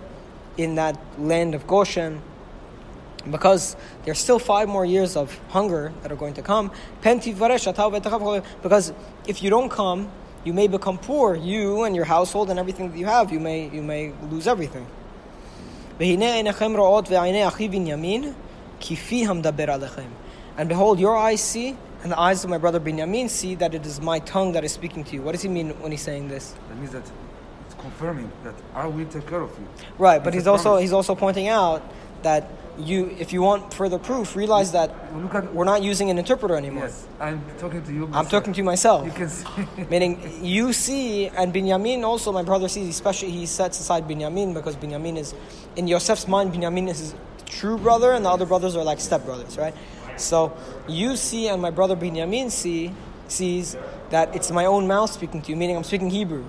in 0.56 0.74
that 0.76 0.96
land 1.18 1.54
of 1.54 1.66
Goshen 1.66 2.20
because 3.29 3.75
there's 4.05 4.19
still 4.19 4.39
five 4.39 4.69
more 4.69 4.85
years 4.85 5.15
of 5.15 5.37
hunger 5.49 5.91
that 6.01 6.11
are 6.11 6.15
going 6.15 6.33
to 6.35 6.41
come. 6.41 6.71
Because 7.01 8.93
if 9.27 9.43
you 9.43 9.49
don't 9.49 9.69
come, 9.69 10.11
you 10.45 10.53
may 10.53 10.67
become 10.67 10.97
poor, 10.97 11.35
you 11.35 11.83
and 11.83 11.95
your 11.95 12.05
household 12.05 12.49
and 12.49 12.59
everything 12.59 12.89
that 12.91 12.97
you 12.97 13.05
have. 13.05 13.31
You 13.31 13.39
may, 13.39 13.69
you 13.69 13.81
may 13.81 14.13
lose 14.29 14.47
everything. 14.47 14.87
And 20.57 20.69
behold, 20.69 20.99
your 20.99 21.17
eyes 21.17 21.41
see, 21.41 21.75
and 22.01 22.11
the 22.11 22.19
eyes 22.19 22.43
of 22.45 22.49
my 22.49 22.57
brother 22.57 22.79
Binyamin 22.79 23.29
see 23.29 23.55
that 23.55 23.73
it 23.73 23.85
is 23.85 23.99
my 23.99 24.19
tongue 24.19 24.53
that 24.53 24.63
is 24.63 24.71
speaking 24.71 25.03
to 25.03 25.15
you. 25.15 25.21
What 25.21 25.33
does 25.33 25.41
he 25.41 25.49
mean 25.49 25.71
when 25.81 25.91
he's 25.91 26.01
saying 26.01 26.29
this? 26.29 26.55
That 26.69 26.77
means 26.77 26.91
that 26.91 27.03
it's 27.65 27.75
confirming 27.75 28.31
that 28.45 28.55
I 28.73 28.87
will 28.87 29.05
take 29.07 29.27
care 29.27 29.41
of 29.41 29.49
you. 29.59 29.67
Right, 29.97 30.23
but 30.23 30.33
he's 30.33 30.47
also, 30.47 30.77
he's 30.77 30.93
also 30.93 31.15
pointing 31.15 31.49
out 31.49 31.83
that 32.23 32.49
you, 32.79 33.15
if 33.19 33.33
you 33.33 33.41
want 33.41 33.73
further 33.73 33.99
proof, 33.99 34.35
realize 34.35 34.71
that 34.71 34.89
Well, 35.11 35.21
look 35.21 35.35
at 35.35 35.53
we're 35.53 35.65
not 35.65 35.83
using 35.83 36.09
an 36.09 36.17
interpreter 36.17 36.55
anymore. 36.55 36.85
Yes, 36.85 37.07
I'm 37.19 37.43
talking 37.57 37.83
to 37.83 37.93
you. 37.93 38.09
I'm 38.13 38.25
talking 38.27 38.53
to 38.53 38.63
myself. 38.63 39.05
You 39.05 39.11
can 39.11 39.29
see. 39.29 39.45
Meaning, 39.89 40.39
you 40.41 40.73
see, 40.73 41.27
and 41.27 41.53
Binyamin 41.53 42.03
also, 42.03 42.31
my 42.31 42.43
brother 42.43 42.67
sees, 42.67 42.87
especially 42.89 43.31
he 43.31 43.45
sets 43.45 43.79
aside 43.79 44.07
Binyamin 44.07 44.53
because 44.53 44.75
Binyamin 44.75 45.17
is, 45.17 45.33
in 45.75 45.87
Yosef's 45.87 46.27
mind, 46.27 46.53
Binyamin 46.53 46.89
is 46.89 46.99
his 46.99 47.15
true 47.45 47.77
brother, 47.77 48.13
and 48.13 48.25
the 48.25 48.29
other 48.29 48.45
brothers 48.45 48.75
are 48.75 48.83
like 48.83 48.99
stepbrothers, 48.99 49.57
right? 49.57 49.73
So 50.17 50.55
you 50.87 51.15
see, 51.15 51.47
and 51.47 51.61
my 51.61 51.71
brother 51.71 51.95
Binyamin 51.95 52.51
see, 52.51 52.93
sees 53.27 53.77
that 54.09 54.35
it's 54.35 54.51
my 54.51 54.65
own 54.65 54.87
mouth 54.87 55.11
speaking 55.11 55.41
to 55.41 55.49
you, 55.49 55.55
meaning 55.55 55.75
I'm 55.75 55.83
speaking 55.83 56.09
Hebrew. 56.09 56.45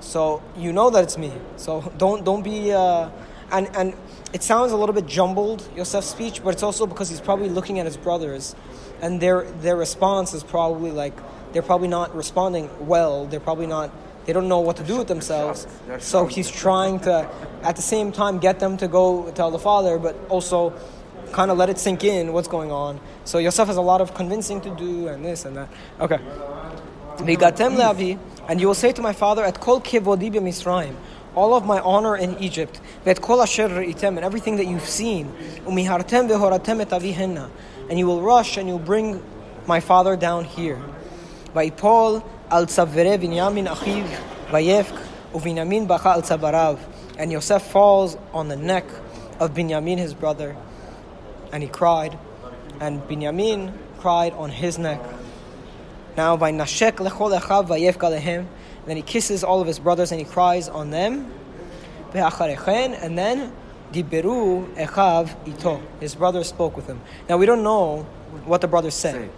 So 0.00 0.42
you 0.56 0.72
know 0.72 0.90
that 0.90 1.04
it's 1.04 1.18
me. 1.18 1.32
So 1.56 1.92
don't 1.98 2.24
don't 2.24 2.42
be. 2.42 2.72
Uh, 2.72 3.10
and 3.52 3.68
and 3.76 3.94
it 4.32 4.42
sounds 4.42 4.72
a 4.72 4.76
little 4.76 4.94
bit 4.94 5.06
jumbled, 5.06 5.68
Yosef's 5.76 6.06
speech, 6.06 6.42
but 6.42 6.50
it's 6.50 6.62
also 6.62 6.86
because 6.86 7.08
he's 7.08 7.20
probably 7.20 7.48
looking 7.48 7.78
at 7.78 7.86
his 7.86 7.96
brothers, 7.96 8.54
and 9.02 9.20
their 9.20 9.42
their 9.62 9.76
response 9.76 10.34
is 10.34 10.42
probably 10.44 10.90
like 10.90 11.14
they're 11.52 11.62
probably 11.62 11.88
not 11.88 12.14
responding 12.14 12.70
well. 12.86 13.26
They're 13.26 13.40
probably 13.40 13.66
not. 13.66 13.90
They 14.26 14.32
don't 14.32 14.48
know 14.48 14.60
what 14.60 14.76
to 14.76 14.84
do 14.84 14.98
with 14.98 15.08
themselves. 15.08 15.66
So 15.98 16.26
he's 16.26 16.50
trying 16.50 17.00
to, 17.00 17.28
at 17.62 17.74
the 17.76 17.82
same 17.82 18.12
time, 18.12 18.38
get 18.38 18.60
them 18.60 18.76
to 18.76 18.86
go 18.86 19.30
tell 19.32 19.50
the 19.50 19.58
father, 19.58 19.98
but 19.98 20.14
also 20.28 20.74
kind 21.32 21.50
of 21.50 21.56
let 21.56 21.70
it 21.70 21.78
sink 21.78 22.04
in 22.04 22.32
what's 22.32 22.46
going 22.46 22.70
on. 22.70 23.00
So 23.24 23.38
Yosef 23.38 23.66
has 23.66 23.76
a 23.76 23.82
lot 23.82 24.00
of 24.00 24.14
convincing 24.14 24.60
to 24.60 24.70
do, 24.76 25.08
and 25.08 25.24
this 25.24 25.44
and 25.44 25.56
that. 25.56 25.68
Okay. 26.00 26.18
And 28.48 28.60
you 28.60 28.66
will 28.66 28.74
say 28.74 28.92
to 28.92 29.02
my 29.02 29.12
father, 29.12 29.44
at 29.44 29.60
kol 29.60 29.80
kivodi 29.80 30.32
b'Mitzrayim, 30.32 30.96
all 31.34 31.54
of 31.54 31.64
my 31.64 31.80
honor 31.80 32.16
in 32.16 32.38
Egypt, 32.38 32.80
and 33.04 33.18
everything 34.18 34.56
that 34.56 34.66
you've 34.66 34.88
seen, 34.88 35.32
and 37.88 37.98
you 37.98 38.06
will 38.06 38.22
rush 38.22 38.56
and 38.56 38.68
you'll 38.68 38.78
bring 38.78 39.22
my 39.66 39.80
father 39.80 40.16
down 40.16 40.44
here. 40.44 40.80
Bacha 41.52 42.22
al 42.50 42.66
tzavarav, 46.22 46.78
and 47.18 47.32
Yosef 47.32 47.62
falls 47.62 48.16
on 48.32 48.48
the 48.48 48.56
neck 48.56 48.84
of 49.38 49.54
Binyamin 49.54 49.98
his 49.98 50.14
brother, 50.14 50.56
and 51.52 51.62
he 51.62 51.68
cried, 51.68 52.18
and 52.80 53.02
Binyamin 53.02 53.72
cried 53.98 54.32
on 54.32 54.50
his 54.50 54.78
neck. 54.78 55.00
Now 56.16 56.36
by 56.36 56.50
Nashek 56.52 56.96
lechol 56.96 57.38
echav 57.38 57.68
vayefka 57.68 58.10
lehem, 58.18 58.46
then 58.86 58.96
he 58.96 59.02
kisses 59.02 59.44
all 59.44 59.60
of 59.60 59.66
his 59.66 59.78
brothers 59.78 60.10
and 60.12 60.20
he 60.20 60.26
cries 60.26 60.68
on 60.68 60.90
them. 60.90 61.32
And 62.12 63.18
then 63.18 63.52
diberu 63.92 64.66
echav 64.74 65.30
ito. 65.46 65.80
His 66.00 66.14
brothers 66.14 66.48
spoke 66.48 66.76
with 66.76 66.86
him. 66.86 67.00
Now 67.28 67.36
we 67.36 67.46
don't 67.46 67.62
know 67.62 68.02
what 68.44 68.60
the 68.60 68.68
brothers 68.68 68.94
said, 68.94 69.30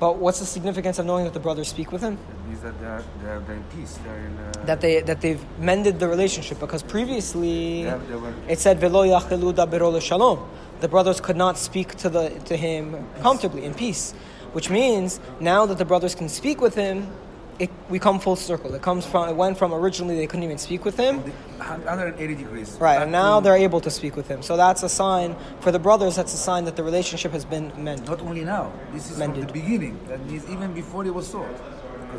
but 0.00 0.16
what's 0.16 0.38
the 0.40 0.46
significance 0.46 0.98
of 0.98 1.06
knowing 1.06 1.24
that 1.24 1.34
the 1.34 1.40
brothers 1.40 1.68
speak 1.68 1.90
with 1.92 2.02
him? 2.02 2.14
It 2.14 2.48
means 2.48 2.60
that 2.62 2.78
they're, 2.80 3.02
they're, 3.22 3.40
they're 3.40 3.56
in 3.56 3.64
peace. 3.64 3.98
They're 4.04 4.16
in. 4.18 4.36
Uh, 4.38 4.64
That 4.66 4.80
they 4.80 5.00
that 5.02 5.20
they've 5.20 5.42
mended 5.58 5.98
the 6.00 6.08
relationship 6.08 6.58
because 6.60 6.82
previously 6.82 7.84
they 7.84 7.98
they 8.08 8.16
were- 8.16 8.34
it 8.48 8.58
said 8.58 8.78
velo 8.80 9.04
yachelu 9.04 10.00
shalom. 10.00 10.38
The 10.80 10.88
brothers 10.88 11.20
could 11.20 11.36
not 11.36 11.58
speak 11.58 11.96
to 11.96 12.08
the 12.08 12.30
to 12.46 12.56
him 12.56 13.06
comfortably 13.22 13.64
in 13.64 13.74
peace, 13.74 14.14
which 14.52 14.70
means 14.70 15.18
now 15.40 15.66
that 15.66 15.78
the 15.78 15.84
brothers 15.84 16.14
can 16.14 16.28
speak 16.28 16.60
with 16.60 16.74
him, 16.76 17.08
it 17.58 17.70
we 17.88 17.98
come 17.98 18.20
full 18.20 18.36
circle. 18.36 18.74
It 18.74 18.82
comes 18.82 19.04
from 19.04 19.28
it 19.28 19.36
went 19.36 19.58
from 19.58 19.72
originally 19.74 20.16
they 20.16 20.26
couldn't 20.26 20.44
even 20.44 20.58
speak 20.58 20.84
with 20.84 20.96
him, 20.96 21.18
180 21.58 22.34
degrees. 22.34 22.76
right? 22.80 23.02
And 23.02 23.10
now 23.12 23.40
they're 23.40 23.56
able 23.56 23.80
to 23.80 23.90
speak 23.90 24.16
with 24.16 24.28
him. 24.28 24.42
So 24.42 24.56
that's 24.56 24.82
a 24.82 24.88
sign 24.88 25.36
for 25.60 25.72
the 25.72 25.78
brothers. 25.78 26.16
That's 26.16 26.34
a 26.34 26.38
sign 26.38 26.64
that 26.66 26.76
the 26.76 26.84
relationship 26.84 27.32
has 27.32 27.44
been 27.44 27.72
mended. 27.76 28.06
Not 28.08 28.20
only 28.20 28.44
now. 28.44 28.72
This 28.92 29.10
is 29.10 29.18
Mended. 29.18 29.44
from 29.44 29.46
the 29.48 29.52
beginning. 29.60 29.98
That 30.08 30.24
means 30.26 30.48
even 30.48 30.72
before 30.72 31.04
it 31.04 31.14
was 31.14 31.26
sold. 31.26 31.48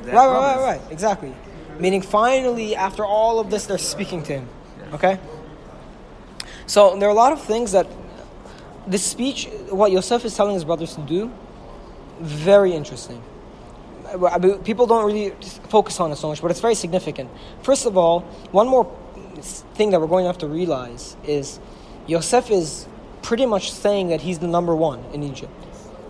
Right, 0.05 0.13
right, 0.13 0.27
right, 0.27 0.61
right. 0.61 0.81
Exactly. 0.91 1.33
Meaning, 1.79 2.01
finally, 2.01 2.75
after 2.75 3.05
all 3.05 3.39
of 3.39 3.49
this, 3.49 3.65
they're 3.65 3.77
speaking 3.77 4.21
to 4.23 4.33
him. 4.33 4.47
Okay? 4.93 5.17
So, 6.67 6.97
there 6.99 7.07
are 7.07 7.11
a 7.11 7.15
lot 7.15 7.31
of 7.31 7.41
things 7.41 7.71
that 7.71 7.87
this 8.85 9.03
speech, 9.03 9.47
what 9.69 9.91
Yosef 9.91 10.25
is 10.25 10.35
telling 10.35 10.53
his 10.55 10.65
brothers 10.65 10.95
to 10.95 11.01
do, 11.01 11.31
very 12.19 12.73
interesting. 12.73 13.23
People 14.63 14.87
don't 14.87 15.05
really 15.05 15.31
focus 15.69 15.99
on 15.99 16.11
it 16.11 16.15
so 16.17 16.27
much, 16.29 16.41
but 16.41 16.51
it's 16.51 16.59
very 16.61 16.75
significant. 16.75 17.29
First 17.61 17.85
of 17.85 17.97
all, 17.97 18.21
one 18.51 18.67
more 18.67 18.85
thing 19.75 19.91
that 19.91 19.99
we're 20.01 20.07
going 20.07 20.23
to 20.23 20.27
have 20.27 20.37
to 20.39 20.47
realize 20.47 21.15
is 21.25 21.59
Yosef 22.07 22.49
is 22.51 22.87
pretty 23.21 23.45
much 23.45 23.71
saying 23.71 24.09
that 24.09 24.21
he's 24.21 24.39
the 24.39 24.47
number 24.47 24.75
one 24.75 25.03
in 25.13 25.23
Egypt. 25.23 25.51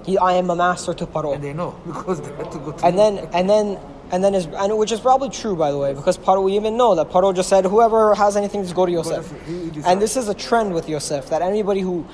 He, 0.05 0.17
I 0.17 0.33
am 0.33 0.49
a 0.49 0.55
master 0.55 0.93
to 0.93 1.05
Paro 1.05 1.35
And 1.35 1.43
they 1.43 1.53
know 1.53 1.71
because 1.85 2.21
they 2.21 2.33
had 2.35 2.51
to 2.51 2.59
go 2.59 2.71
to 2.71 2.85
and 2.85 2.97
then 2.97 3.17
and 3.33 3.49
then 3.49 3.77
and 4.11 4.23
then 4.23 4.33
is 4.33 4.47
and 4.47 4.75
which 4.77 4.91
is 4.91 4.99
probably 4.99 5.29
true 5.29 5.55
by 5.55 5.71
the 5.71 5.77
way 5.77 5.93
because 5.93 6.17
Paro 6.17 6.41
we 6.43 6.55
even 6.55 6.77
know 6.77 6.95
that 6.95 7.09
Paro 7.09 7.35
just 7.35 7.49
said 7.49 7.65
whoever 7.65 8.15
has 8.15 8.35
anything 8.37 8.63
just 8.63 8.73
go 8.75 8.85
to 8.85 8.91
Yosef 8.91 9.27
to- 9.29 9.35
he- 9.45 9.59
he 9.65 9.69
decides. 9.69 9.85
and 9.87 10.01
this 10.01 10.15
is 10.17 10.29
a 10.29 10.33
trend 10.33 10.73
with 10.73 10.89
Yosef 10.89 11.29
that 11.29 11.41
anybody 11.43 11.81
who 11.81 12.05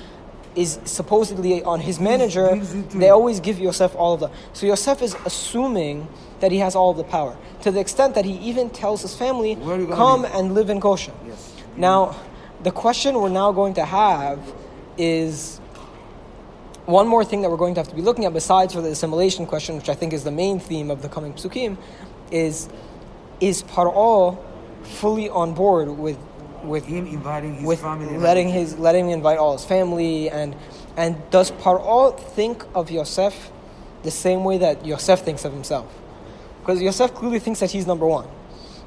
is 0.56 0.78
supposedly 0.84 1.62
on 1.62 1.80
his 1.80 2.00
manager 2.00 2.48
gives 2.54 2.74
it 2.74 2.90
to 2.90 2.98
they 2.98 3.10
always 3.10 3.40
give 3.40 3.58
Yosef 3.58 3.94
all 3.94 4.14
of 4.14 4.20
the 4.20 4.30
so 4.52 4.66
Yosef 4.66 5.02
is 5.02 5.14
assuming 5.24 6.08
that 6.40 6.50
he 6.50 6.58
has 6.58 6.74
all 6.74 6.90
of 6.90 6.96
the 6.96 7.04
power 7.04 7.36
to 7.62 7.70
the 7.70 7.78
extent 7.80 8.14
that 8.14 8.24
he 8.24 8.32
even 8.38 8.70
tells 8.70 9.02
his 9.02 9.14
family 9.14 9.54
Where 9.54 9.76
are 9.76 9.80
you 9.80 9.86
gonna 9.86 9.96
come 9.96 10.22
live?" 10.22 10.34
and 10.34 10.54
live 10.54 10.70
in 10.70 10.80
Goshen 10.80 11.14
Yes. 11.26 11.52
now 11.76 12.16
the 12.62 12.70
question 12.70 13.14
we're 13.16 13.28
now 13.28 13.52
going 13.52 13.74
to 13.74 13.84
have 13.84 14.40
is 14.96 15.60
one 16.86 17.06
more 17.06 17.24
thing 17.24 17.42
that 17.42 17.50
we're 17.50 17.56
going 17.56 17.74
to 17.74 17.80
have 17.80 17.88
to 17.88 17.94
be 17.96 18.02
looking 18.02 18.24
at, 18.24 18.32
besides 18.32 18.72
for 18.72 18.80
the 18.80 18.90
assimilation 18.90 19.44
question, 19.44 19.76
which 19.76 19.88
I 19.88 19.94
think 19.94 20.12
is 20.12 20.24
the 20.24 20.30
main 20.30 20.60
theme 20.60 20.90
of 20.90 21.02
the 21.02 21.08
coming 21.08 21.34
psukim, 21.34 21.76
is 22.30 22.68
is 23.40 23.62
Paro 23.64 24.38
fully 24.82 25.28
on 25.28 25.52
board 25.52 25.90
with 25.90 26.16
with 26.66 26.84
him 26.86 27.06
inviting 27.06 27.54
his 27.54 27.64
with 27.64 27.80
family. 27.80 28.18
letting 28.18 28.48
his 28.48 28.78
letting 28.78 29.06
him 29.06 29.12
invite 29.12 29.38
all 29.38 29.52
his 29.52 29.64
family 29.64 30.28
and 30.30 30.54
and 30.96 31.16
does 31.30 31.50
Paro 31.52 32.18
think 32.18 32.64
of 32.74 32.90
Yosef 32.90 33.50
the 34.02 34.10
same 34.10 34.44
way 34.44 34.58
that 34.58 34.84
Yosef 34.84 35.20
thinks 35.20 35.44
of 35.44 35.52
himself? 35.52 35.86
Because 36.60 36.80
Yosef 36.82 37.14
clearly 37.14 37.38
thinks 37.38 37.60
that 37.60 37.70
he's 37.70 37.86
number 37.86 38.06
one. 38.06 38.26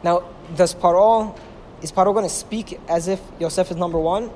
Now, 0.03 0.23
does 0.55 0.73
Paro 0.75 1.37
is 1.81 1.91
Paro 1.91 2.13
going 2.13 2.25
to 2.25 2.33
speak 2.33 2.79
as 2.89 3.07
if 3.07 3.21
Yosef 3.39 3.71
is 3.71 3.77
number 3.77 3.99
one, 3.99 4.31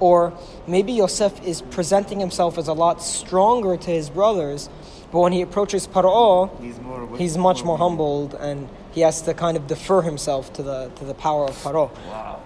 or 0.00 0.32
maybe 0.66 0.92
Yosef 0.92 1.40
is 1.44 1.62
presenting 1.62 2.18
himself 2.20 2.56
as 2.58 2.66
a 2.68 2.72
lot 2.72 3.02
stronger 3.02 3.76
to 3.76 3.90
his 3.90 4.10
brothers, 4.10 4.68
but 5.12 5.20
when 5.20 5.32
he 5.32 5.42
approaches 5.42 5.86
Paro, 5.86 6.50
He's 6.60 6.78
more. 6.80 7.16
he's 7.16 7.36
much 7.38 7.62
more 7.64 7.78
humbled 7.78 8.34
and 8.34 8.68
he 8.92 9.00
has 9.02 9.22
to 9.22 9.34
kind 9.34 9.56
of 9.56 9.66
defer 9.66 10.02
himself 10.02 10.52
to 10.54 10.62
the 10.62 10.88
to 10.96 11.04
the 11.04 11.14
power 11.14 11.44
of 11.44 11.54
Paro. 11.62 11.90
Wow, 12.08 12.40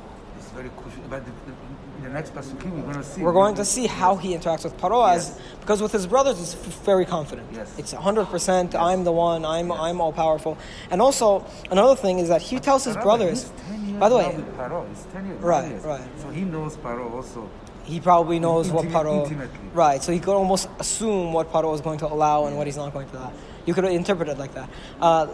very 0.54 0.68
crucial. 0.70 1.02
But 1.08 1.24
the, 1.24 1.30
the, 1.46 2.02
the 2.02 2.08
next 2.08 2.34
pasukim, 2.34 2.70
we're 2.72 2.82
going 2.82 2.94
to 2.96 3.04
see. 3.04 3.22
We're 3.22 3.32
going 3.32 3.54
to 3.56 3.64
see 3.64 3.86
how 3.86 4.16
he 4.16 4.34
interacts 4.36 4.64
with 4.64 4.76
Paro 4.78 5.08
as 5.08 5.28
Yes. 5.28 5.40
because 5.60 5.80
with 5.82 5.92
his 5.92 6.06
brothers 6.06 6.38
he's 6.38 6.54
f- 6.54 6.84
very 6.84 7.04
confident. 7.04 7.48
Yes. 7.52 7.72
It's 7.78 7.94
100% 7.94 8.74
I'm 8.74 9.04
the 9.04 9.12
one, 9.12 9.44
I'm 9.44 9.70
I'm 9.72 10.00
all 10.00 10.12
powerful. 10.12 10.58
And 10.90 11.00
also 11.00 11.44
another 11.70 11.94
thing 11.96 12.18
is 12.18 12.28
that 12.28 12.42
he 12.42 12.58
tells 12.58 12.84
his 12.84 12.96
brothers 12.96 13.42
he's 13.42 13.52
10 13.68 13.88
years 13.88 14.00
By 14.00 14.08
the 14.08 14.16
way, 14.16 14.24
Paro. 14.58 14.88
He's 14.88 15.04
10 15.12 15.26
years. 15.26 15.40
Right, 15.40 15.68
years. 15.70 15.84
right. 15.84 16.02
So 16.18 16.30
he 16.30 16.42
knows 16.42 16.76
Paro 16.76 17.12
also. 17.12 17.48
he 17.84 18.00
probably 18.00 18.38
knows 18.38 18.70
what 18.70 18.84
Intimate- 18.84 19.04
Paro. 19.06 19.22
intimately. 19.24 19.58
Right, 19.74 20.02
so 20.02 20.12
he 20.12 20.18
could 20.18 20.34
almost 20.34 20.68
assume 20.78 21.32
what 21.32 21.52
Paro 21.52 21.72
is 21.74 21.80
going 21.80 21.98
to 22.00 22.06
allow 22.06 22.46
and 22.46 22.56
what 22.56 22.66
he's 22.66 22.76
not 22.76 22.92
going 22.92 23.08
to 23.10 23.16
allow. 23.16 23.32
You 23.64 23.74
could 23.74 23.84
interpret 23.84 24.28
it 24.28 24.38
like 24.38 24.54
that. 24.54 24.68
Uh, 25.00 25.26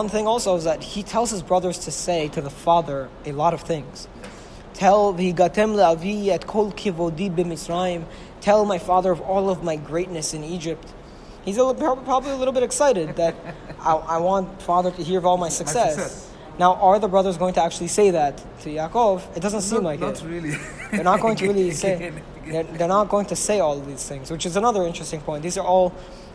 one 0.00 0.08
thing 0.08 0.26
also 0.26 0.56
is 0.56 0.64
that 0.64 0.82
he 0.82 1.02
tells 1.02 1.30
his 1.30 1.42
brothers 1.42 1.78
to 1.80 1.90
say 1.90 2.28
to 2.28 2.40
the 2.40 2.48
father 2.48 3.10
a 3.26 3.32
lot 3.32 3.52
of 3.52 3.60
things. 3.60 4.08
Tell 4.76 5.14
v'higatem 5.14 5.74
le'avi 5.74 6.28
et 6.28 6.46
kol 6.46 6.70
kivodi 6.70 7.34
b'Mitzrayim. 7.34 8.04
Tell 8.42 8.66
my 8.66 8.76
father 8.76 9.10
of 9.10 9.22
all 9.22 9.48
of 9.48 9.64
my 9.64 9.76
greatness 9.76 10.34
in 10.34 10.44
Egypt. 10.44 10.92
He's 11.46 11.56
a 11.56 11.64
little, 11.64 11.96
probably 11.96 12.32
a 12.32 12.36
little 12.36 12.52
bit 12.52 12.62
excited 12.62 13.16
that 13.16 13.34
I, 13.80 13.94
I 13.94 14.18
want 14.18 14.60
father 14.60 14.90
to 14.90 15.02
hear 15.02 15.18
of 15.18 15.24
all 15.24 15.38
my 15.38 15.48
success. 15.48 15.94
success. 15.94 16.30
Now, 16.58 16.74
are 16.74 16.98
the 16.98 17.08
brothers 17.08 17.38
going 17.38 17.54
to 17.54 17.62
actually 17.62 17.88
say 17.88 18.10
that 18.10 18.36
to 18.60 18.68
Yaakov? 18.68 19.34
It 19.34 19.40
doesn't 19.40 19.62
seem 19.62 19.82
not, 19.82 19.88
like 19.88 20.00
not 20.00 20.22
it. 20.22 20.28
really. 20.28 20.56
They're 20.90 21.04
not 21.04 21.20
going 21.22 21.36
to 21.36 21.46
really 21.46 21.70
say. 21.84 22.12
They're, 22.46 22.64
they're 22.64 22.88
not 22.88 23.08
going 23.08 23.26
to 23.26 23.36
say 23.36 23.60
all 23.60 23.78
of 23.78 23.86
these 23.86 24.06
things, 24.06 24.30
which 24.30 24.44
is 24.44 24.56
another 24.56 24.84
interesting 24.84 25.22
point. 25.22 25.42
These 25.42 25.56
are 25.56 25.66
all 25.66 25.94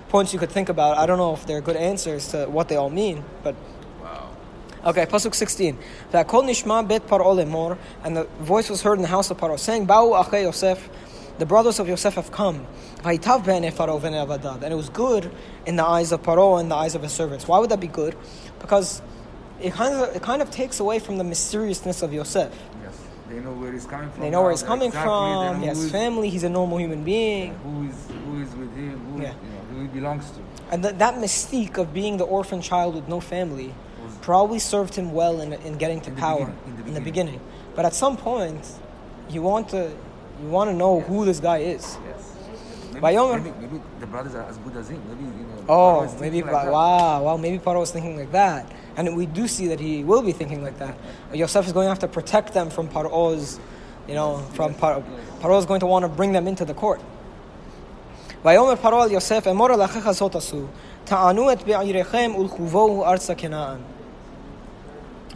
points 0.10 0.34
you 0.34 0.40
could 0.40 0.52
think 0.52 0.70
about. 0.70 0.98
I 0.98 1.06
don't 1.06 1.20
know 1.20 1.34
if 1.34 1.46
they're 1.46 1.62
good 1.62 1.76
answers 1.76 2.30
to 2.30 2.46
what 2.46 2.70
they 2.70 2.78
all 2.78 2.90
mean, 2.90 3.24
but. 3.44 3.56
Okay, 4.84 5.06
Pasuk 5.06 5.36
16. 5.36 5.78
V'akol 6.12 6.44
nishma 6.44 6.88
bet 6.88 7.06
paro 7.06 7.36
lemor, 7.36 7.78
and 8.04 8.18
the 8.18 8.24
voice 8.40 8.68
was 8.68 8.82
heard 8.82 8.96
in 8.98 9.04
the 9.04 9.08
house 9.08 9.30
of 9.30 9.38
Paro, 9.38 9.60
saying, 9.60 9.86
Ba'u 9.86 10.20
achay 10.20 10.42
Yosef, 10.42 10.90
the 11.38 11.46
brothers 11.46 11.78
of 11.78 11.88
Yosef 11.88 12.16
have 12.16 12.32
come. 12.32 12.66
V'hitav 13.04 13.44
b'nei 13.44 13.72
Paro 13.72 14.02
v'nei 14.02 14.26
avadad. 14.26 14.64
And 14.64 14.74
it 14.74 14.76
was 14.76 14.90
good 14.90 15.32
in 15.68 15.76
the 15.76 15.86
eyes 15.86 16.12
of 16.12 16.24
Paro 16.24 16.60
and 16.60 16.72
the 16.72 16.76
eyes 16.76 16.96
of 16.96 17.04
his 17.04 17.12
servants. 17.12 17.48
Why 17.48 17.60
would 17.60 17.70
that 17.70 17.80
be 17.80 17.88
good? 17.88 18.18
Because 18.60 19.04
it 19.62 19.74
kind 19.74 19.94
of, 19.94 20.16
it 20.16 20.24
kind 20.24 20.42
of 20.42 20.50
takes 20.50 20.80
away 20.80 20.98
from 20.98 21.20
the 21.20 21.24
mysteriousness 21.24 22.02
of 22.02 22.12
Yosef. 22.12 22.52
Yes. 22.82 23.00
They 23.30 23.40
know 23.40 23.52
where 23.52 23.72
he's 23.72 23.86
coming 23.86 24.10
from. 24.10 24.22
They 24.24 24.30
know 24.32 24.42
where 24.42 24.50
he's 24.50 24.64
coming 24.64 24.88
exactly, 24.88 25.08
from, 25.08 25.62
he 25.62 25.68
has 25.68 25.92
family, 25.92 26.30
he's 26.30 26.44
a 26.44 26.50
normal 26.50 26.80
human 26.80 27.04
being. 27.04 27.54
Who 27.64 27.88
is 27.88 28.08
who 28.26 28.42
is 28.42 28.56
with 28.56 28.76
him? 28.76 29.00
Who, 29.12 29.22
Yeah. 29.22 29.34
you 29.44 29.50
know, 29.50 29.76
who 29.76 29.82
he 29.84 29.88
belongs 29.90 30.32
to? 30.32 30.40
And 30.72 30.82
th- 30.82 30.96
that 30.96 31.16
mystique 31.16 31.78
of 31.78 31.94
being 31.94 32.18
the 32.18 32.24
orphan 32.26 32.62
child 32.62 32.96
with 32.96 33.08
no 33.08 33.20
family 33.20 33.76
probably 34.23 34.59
served 34.59 34.95
him 34.95 35.13
well 35.13 35.41
in, 35.41 35.53
in 35.53 35.77
getting 35.79 36.01
to 36.03 36.11
In 36.11 36.15
the 36.15 36.21
power 36.21 36.47
beginning, 36.47 36.59
in 36.67 36.77
the 36.77 36.89
in 36.89 36.95
the 36.95 37.01
beginning. 37.01 37.35
beginning. 37.41 37.41
But 37.77 37.85
at 37.85 37.95
some 37.95 38.17
point, 38.17 38.65
you 39.31 39.43
want 39.43 39.69
to 39.71 39.91
you 40.43 40.49
want 40.49 40.71
to 40.71 40.77
know 40.77 41.01
who 41.01 41.25
this 41.25 41.41
guy 41.41 41.59
is. 41.59 41.97
Yes. 42.09 42.33
Maybe, 42.93 43.01
Vayomer- 43.07 43.43
maybe, 43.43 43.55
maybe 43.61 43.81
the 44.01 44.07
brothers 44.07 44.35
are 44.35 44.45
as 44.45 44.57
good 44.59 44.77
as 44.77 44.89
him. 44.89 45.03
Maybe 45.09 45.25
you 45.25 45.45
know. 45.47 45.65
Oh, 45.69 45.75
Paro 45.75 46.07
is 46.07 46.13
maybe 46.21 46.37
thinking 46.41 46.53
like 46.53 46.65
that. 46.65 46.73
wow, 46.73 47.23
wow, 47.25 47.37
maybe 47.37 47.59
Paro 47.59 47.81
was 47.81 47.91
thinking 47.91 48.17
like 48.19 48.33
that, 48.33 48.71
and 48.97 49.17
we 49.17 49.27
do 49.27 49.47
see 49.49 49.67
that 49.69 49.81
he 49.81 50.05
will 50.05 50.23
be 50.23 50.33
thinking 50.33 50.63
like 50.63 50.79
that. 50.79 50.97
Yosef 51.33 51.67
is 51.67 51.73
going 51.73 51.85
to 51.87 51.89
have 51.89 51.99
to 52.01 52.09
protect 52.09 52.55
them 52.55 52.71
from 52.71 52.89
Paro's, 52.89 53.59
you 54.09 54.15
know, 54.15 54.39
from 54.55 54.75
Paro. 54.75 55.03
Paro 55.41 55.59
is 55.59 55.67
going 55.67 55.81
to 55.81 55.87
want 55.87 56.05
to 56.05 56.09
bring 56.09 56.33
them 56.33 56.47
into 56.49 56.65
the 56.65 56.75
court. 56.75 57.01
ויאמר 58.45 58.77
פרעה 58.77 59.05
אל 59.05 59.11
יוסף 59.13 59.47
אמור 59.51 59.71
אל 59.75 59.85
אחיך 59.85 60.11
זאת 60.11 60.35
עשו 60.35 60.61
טענו 61.05 61.53
את 61.53 61.63
בעיריכם 61.63 62.31
ולכובוהו 62.39 63.05
ארצה 63.05 63.35
כנען. 63.35 63.79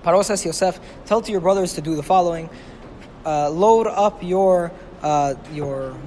Paro 0.05 0.23
says 0.23 0.43
to 0.43 0.49
Yosef, 0.49 0.79
tell 1.07 1.19
to 1.19 1.31
your 1.31 1.41
brothers 1.41 1.73
to 1.73 1.81
do 1.81 1.95
the 1.95 2.03
following: 2.03 2.47
uh, 3.25 3.49
load 3.49 3.87
up 3.87 4.21
your 4.21 4.71
uh, 5.01 5.33
your 5.51 5.97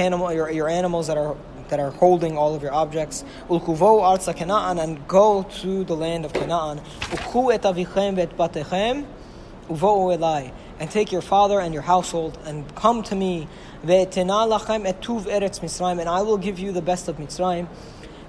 your, 0.00 0.50
your 0.50 0.66
animals 0.66 1.08
that 1.08 1.18
are 1.18 1.36
that 1.68 1.78
are 1.78 1.90
holding 1.90 2.38
all 2.38 2.54
of 2.54 2.62
your 2.62 2.72
objects. 2.72 3.22
Ulkuvo 3.50 4.00
arza 4.00 4.34
Canaan 4.34 4.78
and 4.78 5.06
go 5.06 5.42
to 5.60 5.84
the 5.84 5.94
land 5.94 6.24
of 6.24 6.32
Canaan. 6.32 6.78
Ukhu 6.78 7.52
et 7.52 7.60
avichem 7.62 8.18
et 8.18 8.34
batechem 8.34 9.04
uvo 9.68 10.16
elai 10.16 10.50
and 10.80 10.90
take 10.90 11.12
your 11.12 11.22
father 11.22 11.60
and 11.60 11.74
your 11.74 11.82
household 11.82 12.38
and 12.46 12.74
come 12.74 13.02
to 13.02 13.14
me. 13.14 13.46
Ve'etena 13.84 14.58
lachem 14.58 14.86
eretz 14.86 15.60
Mitzrayim 15.60 16.00
and 16.00 16.08
I 16.08 16.22
will 16.22 16.38
give 16.38 16.58
you 16.58 16.72
the 16.72 16.82
best 16.82 17.08
of 17.08 17.18
Mitzrayim. 17.18 17.68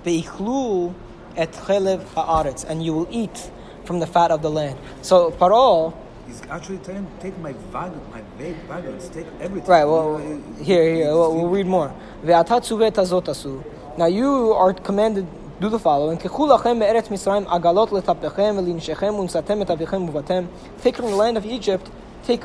Ve'ichlu 0.04 0.94
et 1.38 1.54
chelev 1.54 2.04
haaretz 2.16 2.66
and 2.66 2.84
you 2.84 2.94
will 2.94 3.08
eat 3.10 3.50
from 3.86 4.00
the 4.00 4.08
fat 4.08 4.32
of 4.32 4.42
the 4.42 4.50
land. 4.50 4.78
So 5.02 5.32
Paro. 5.32 5.94
He's 6.28 6.42
actually 6.50 6.80
telling, 6.80 7.08
take 7.20 7.38
my 7.38 7.54
wagon, 7.72 8.02
my 8.12 8.22
big 8.40 8.56
wagons, 8.68 9.10
take 9.10 9.28
everything. 9.40 9.70
Right, 9.70 9.86
well, 9.86 10.18
here, 10.60 10.96
here, 10.96 11.06
we'll, 11.10 11.36
we'll 11.36 11.50
read 11.50 11.68
more. 11.68 11.94
"Ve'ata 12.24 12.60
tzuvet 12.60 12.94
hazot. 12.94 13.64
Now 13.96 14.08
you 14.08 14.52
are 14.54 14.74
commanded, 14.74 15.28
do 15.62 15.70
the 15.70 15.78
following. 15.78 16.18
"Kechu 16.18 16.50
lachem 16.50 16.80
be'eretz 16.80 17.10
Mitzrayim 17.10 17.46
agalot 17.46 17.90
letapechem 17.90 18.58
v'linshechem 18.58 19.14
unsatem 19.20 19.62
et 19.62 19.68
avichem 19.68 20.10
uvatem. 20.10 20.48
Take 20.82 20.96
from 20.96 21.12
the 21.12 21.16
land 21.16 21.38
of 21.38 21.46
Egypt, 21.46 21.92
take 22.26 22.44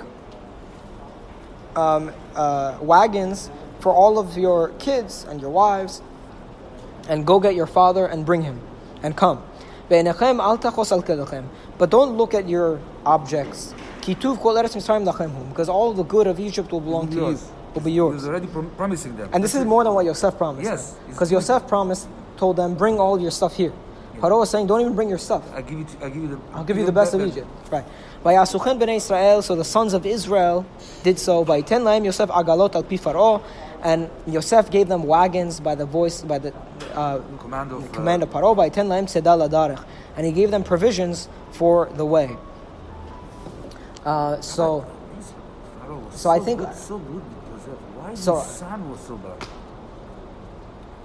um, 1.74 2.12
uh, 2.36 2.76
wagons 2.82 3.50
for 3.78 3.94
all 3.94 4.18
of 4.18 4.36
your 4.36 4.68
kids 4.78 5.24
and 5.24 5.40
your 5.40 5.50
wives, 5.50 6.02
and 7.08 7.26
go 7.26 7.40
get 7.40 7.54
your 7.54 7.66
father 7.66 8.04
and 8.04 8.26
bring 8.26 8.42
him, 8.42 8.60
and 9.02 9.16
come. 9.16 9.42
"Ve'enechem 9.90 10.40
al 10.40 10.56
tachos 10.58 10.92
al 10.92 11.02
kedechem." 11.02 11.44
But 11.76 11.90
don't 11.90 12.16
look 12.16 12.32
at 12.34 12.48
your 12.48 12.78
objects. 13.04 13.74
Kituv 14.00 14.40
kol 14.40 14.54
eretz 14.54 14.76
Mitzrayim 14.76 15.04
lachem 15.10 15.48
because 15.50 15.68
all 15.68 15.92
the 15.92 16.04
good 16.04 16.26
of 16.26 16.40
Egypt 16.40 16.72
will 16.72 16.80
belong 16.80 17.08
to 17.08 17.16
you, 17.16 17.20
Yours. 17.26 17.50
will 17.74 17.82
be 17.82 17.92
He 17.92 18.00
was 18.00 18.26
already 18.26 18.46
prom- 18.46 18.70
promising 18.76 19.16
them. 19.16 19.28
And 19.32 19.44
this 19.44 19.54
is 19.54 19.64
more 19.64 19.84
than 19.84 19.92
what 19.94 20.06
Yosef 20.06 20.38
promised. 20.38 20.64
Yes, 20.64 20.96
Because. 21.08 21.30
Yosef 21.30 21.66
promised, 21.68 22.08
told 22.36 22.56
them, 22.56 22.74
bring 22.74 22.98
all 22.98 23.20
your 23.20 23.30
stuff 23.30 23.56
here. 23.56 23.72
Paro 24.20 24.38
was 24.38 24.50
saying, 24.50 24.66
don't 24.66 24.80
even 24.82 24.94
bring 24.94 25.08
your 25.08 25.18
stuff. 25.18 25.42
I 25.54 25.62
give 25.62 25.78
you, 25.78 25.86
I 26.02 26.08
give 26.10 26.22
you 26.22 26.28
the. 26.28 26.38
I'll 26.52 26.64
give 26.64 26.76
you 26.76 26.84
the 26.84 26.92
best 26.92 27.14
of 27.14 27.22
Egypt. 27.22 27.48
Right. 27.70 27.84
Vayasuchen 28.24 28.78
bnei 28.78 28.96
Israel, 28.96 29.40
so 29.40 29.56
the 29.56 29.64
sons 29.64 29.94
of 29.94 30.04
Israel 30.04 30.66
did 31.02 31.18
so. 31.18 31.42
By 31.44 31.62
ten 31.62 31.84
laim 31.84 32.04
Yosef 32.04 32.28
agalot 32.28 32.74
al 32.74 32.82
pi 32.82 32.96
Paro, 32.96 33.42
and 33.82 34.10
Yosef 34.26 34.70
gave 34.70 34.88
them 34.88 35.04
wagons 35.04 35.58
by 35.58 35.74
the 35.74 35.86
voice, 35.86 36.20
by 36.20 36.38
the 36.38 36.52
uh, 36.94 37.20
Command 37.38 37.72
of. 37.72 37.90
command 37.92 38.22
of 38.22 38.28
Paro. 38.28 38.54
By 38.54 38.68
ten 38.68 38.88
laim 38.90 39.06
tzedal 39.06 39.48
adarech, 39.48 39.82
and 40.16 40.26
he 40.26 40.32
gave 40.32 40.50
them 40.50 40.64
provisions 40.64 41.28
for 41.52 41.88
the 41.94 42.04
way. 42.04 42.36
Uh, 44.04 44.40
so. 44.40 44.84
Was 45.88 46.20
So 46.20 46.30
I 46.30 46.38
think- 46.38 46.60
good, 46.60 46.74
so 46.74 46.98
good 46.98 47.14
with 47.14 47.24
Joseph. 47.50 47.78
Why 47.96 48.14
So- 48.14 48.40
his 48.40 48.46
son 48.50 48.90
was 48.90 49.00
so 49.00 49.16
bad? 49.16 49.48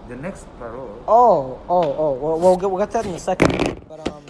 The 0.08 0.16
next 0.16 0.46
Pharaoh. 0.60 1.04
Oh, 1.08 1.60
oh, 1.68 1.82
oh. 1.84 2.14
Well, 2.14 2.40
we'll 2.40 2.58
get, 2.58 2.70
we'll 2.70 2.80
get 2.80 2.92
to 2.92 2.98
that 2.98 3.06
in 3.06 3.16
a 3.16 3.20
second. 3.20 3.82
But 3.88 4.08
um, 4.08 4.24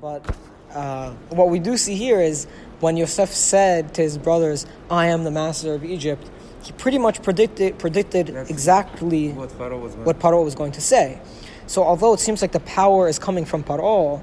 but 0.00 0.36
uh, 0.74 1.10
what 1.30 1.48
we 1.48 1.58
do 1.58 1.76
see 1.76 1.94
here 1.94 2.20
is 2.20 2.46
when 2.80 2.96
Yosef 2.96 3.30
said 3.30 3.94
to 3.94 4.02
his 4.02 4.18
brothers, 4.18 4.66
"I 4.90 5.06
am 5.06 5.24
the 5.24 5.30
master 5.30 5.74
of 5.74 5.84
Egypt," 5.84 6.30
he 6.62 6.72
pretty 6.72 6.98
much 6.98 7.22
predicted 7.22 7.78
predicted 7.78 8.28
That's 8.28 8.50
exactly 8.50 9.32
What 9.32 9.50
Pharaoh 9.52 9.78
was 9.78 9.94
going 9.94 10.04
what 10.04 10.18
Paro 10.18 10.44
was 10.44 10.54
going 10.54 10.72
to 10.72 10.80
say. 10.80 11.20
So 11.66 11.82
although 11.82 12.12
it 12.12 12.20
seems 12.20 12.42
like 12.42 12.52
the 12.52 12.60
power 12.60 13.08
is 13.08 13.18
coming 13.18 13.44
from 13.44 13.64
Paro, 13.64 14.20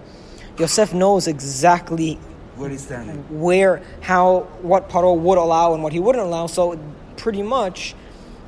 Yosef 0.59 0.93
knows 0.93 1.27
exactly 1.27 2.19
where 2.55 2.69
he's 2.69 2.83
standing. 2.83 3.17
where, 3.39 3.81
how, 4.01 4.41
what 4.61 4.89
Paro 4.89 5.17
would 5.17 5.37
allow 5.37 5.73
and 5.73 5.81
what 5.81 5.93
he 5.93 5.99
wouldn't 5.99 6.23
allow. 6.23 6.47
So 6.47 6.79
pretty 7.17 7.41
much, 7.41 7.95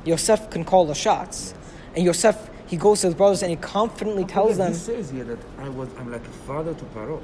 Yosef 0.04 0.50
can 0.50 0.64
call 0.64 0.84
the 0.86 0.94
shots. 0.94 1.54
And 1.96 2.04
Yosef, 2.04 2.50
he 2.72 2.78
goes 2.78 3.02
to 3.02 3.08
his 3.08 3.14
brothers 3.14 3.42
and 3.42 3.50
he 3.50 3.56
confidently 3.56 4.24
tells 4.24 4.56
them, 4.56 4.72
He 4.72 4.78
says 4.78 5.10
here 5.10 5.24
that 5.24 5.38
I 5.58 5.68
was, 5.68 5.90
I'm 5.98 6.10
like 6.10 6.26
a 6.26 6.30
father 6.48 6.72
to 6.72 6.84
Pharaoh. 6.86 7.22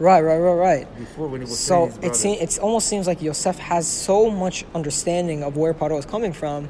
right, 0.00 0.20
right, 0.20 0.38
right, 0.38 0.54
right. 0.54 0.98
Before 0.98 1.28
when 1.28 1.40
he 1.40 1.44
was 1.44 1.56
So 1.56 1.92
it, 2.02 2.16
se- 2.16 2.40
it 2.40 2.58
almost 2.58 2.88
seems 2.88 3.06
like 3.06 3.22
Yosef 3.22 3.58
has 3.60 3.86
so 3.86 4.28
much 4.28 4.64
understanding 4.74 5.44
of 5.44 5.56
where 5.56 5.72
Paro 5.72 6.00
is 6.00 6.04
coming 6.04 6.32
from 6.32 6.68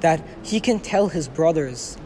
that 0.00 0.20
he 0.42 0.58
can 0.58 0.80
tell 0.80 1.06
his 1.06 1.28
brothers, 1.28 1.96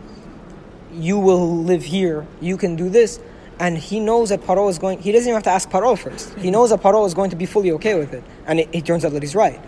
you 0.93 1.19
will 1.19 1.57
live 1.63 1.83
here, 1.83 2.27
you 2.43 2.59
can 2.59 2.77
do 2.77 2.91
this. 2.91 3.19
And 3.59 3.79
he 3.79 3.99
knows 3.99 4.29
that 4.29 4.43
Paro 4.43 4.69
is 4.69 4.79
going, 4.79 5.01
he 5.01 5.11
doesn't 5.11 5.27
even 5.27 5.37
have 5.37 5.45
to 5.45 5.51
ask 5.51 5.71
Paro 5.71 5.99
first. 5.99 6.35
He 6.39 6.51
knows 6.51 6.69
that 6.69 6.83
Paro 6.83 7.07
is 7.07 7.15
going 7.15 7.31
to 7.31 7.37
be 7.37 7.47
fully 7.47 7.73
okay 7.73 7.95
with 7.95 8.13
it. 8.13 8.25
And 8.47 8.61
it, 8.61 8.69
it 8.73 8.85
turns 8.85 9.07
out 9.07 9.13
that 9.13 9.23
he's 9.23 9.35
right. 9.35 9.59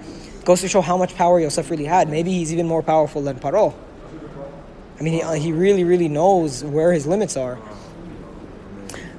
Goes 0.45 0.61
to 0.61 0.69
show 0.69 0.83
how 0.83 0.99
much 0.99 1.14
power 1.14 1.40
Yosef 1.40 1.71
really 1.71 1.87
had. 1.87 2.11
Maybe 2.11 2.31
he's 2.31 2.53
even 2.53 2.69
more 2.69 2.83
powerful 2.83 3.23
than 3.23 3.38
Paro. 3.40 3.73
I 4.99 5.03
mean, 5.03 5.15
he, 5.15 5.39
he 5.41 5.53
really, 5.53 5.85
really 5.85 6.09
knows 6.09 6.63
where 6.63 6.93
his 6.93 7.07
limits 7.07 7.37
are. 7.37 7.59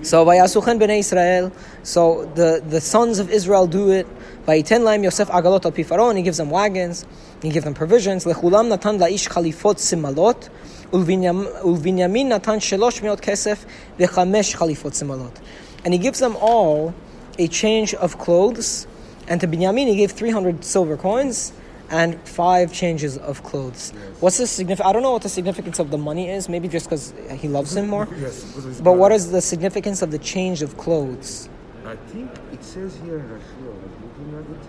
So 0.02 0.24
Vayasuchen 0.24 0.80
bnei 0.80 1.00
Israel. 1.00 1.52
So 1.84 2.26
the, 2.36 2.64
the 2.66 2.80
sons 2.80 3.20
of 3.20 3.30
Israel 3.30 3.68
do 3.68 3.90
it. 3.90 4.08
Vayiten 4.46 4.82
laim 4.84 5.04
Yosef 5.04 5.28
agalot 5.30 5.66
al 5.66 5.72
pi 5.72 5.84
Pharaoh, 5.84 6.10
and 6.10 6.18
he 6.18 6.24
gives 6.24 6.38
them 6.38 6.50
wagons. 6.52 7.06
He 7.42 7.50
gives 7.50 7.66
them 7.66 7.74
provisions. 7.74 8.24
Lechulam 8.24 8.70
natan 8.70 9.00
laish 9.00 9.28
chalifot 9.28 9.78
simalot. 9.78 10.50
Ulvinyam- 10.92 11.62
Ulvinyamin 11.64 12.28
natan 12.28 12.60
shelosh 12.60 13.02
meot 13.02 13.20
kesef 13.20 13.66
vechamesh 13.98 14.56
chalifot 14.56 14.94
simalot. 14.94 15.36
And 15.84 15.94
he 15.94 16.00
gives 16.00 16.20
them 16.20 16.38
all 16.40 16.94
a 17.40 17.48
change 17.48 17.94
of 17.96 18.18
clothes. 18.20 18.86
And 19.28 19.42
to 19.42 19.48
Binyamin 19.48 19.88
he 19.88 19.96
gave 19.96 20.12
300 20.12 20.64
silver 20.64 20.98
coins 20.98 21.52
and 21.90 22.20
five 22.28 22.72
changes 22.74 23.18
of 23.18 23.44
clothes. 23.44 23.92
What's 24.20 24.38
the 24.38 24.48
significance? 24.48 24.88
I 24.88 24.94
don't 24.94 25.04
know 25.04 25.12
what 25.12 25.22
the 25.24 25.30
significance 25.30 25.80
of 25.80 25.92
the 25.92 25.98
money 25.98 26.30
is. 26.30 26.50
Maybe 26.50 26.68
just 26.68 26.86
because 26.88 27.14
he 27.32 27.48
loves 27.48 27.76
him 27.76 27.88
more. 27.88 28.08
Yes, 28.20 28.44
because 28.44 28.66
of 28.66 28.72
his 28.72 28.82
But 28.82 28.94
what 28.94 29.12
is 29.12 29.32
the 29.32 29.42
significance 29.42 30.02
of 30.02 30.12
the 30.12 30.18
change 30.20 30.62
of 30.62 30.78
clothes? 30.78 31.50
I 31.86 31.96
think 31.96 32.32
it 32.52 32.64
says 32.64 32.98
here 33.04 33.20
in 33.20 33.26
Rashi, 33.30 33.62
looking 34.02 34.34
at 34.34 34.42
it. 34.56 34.64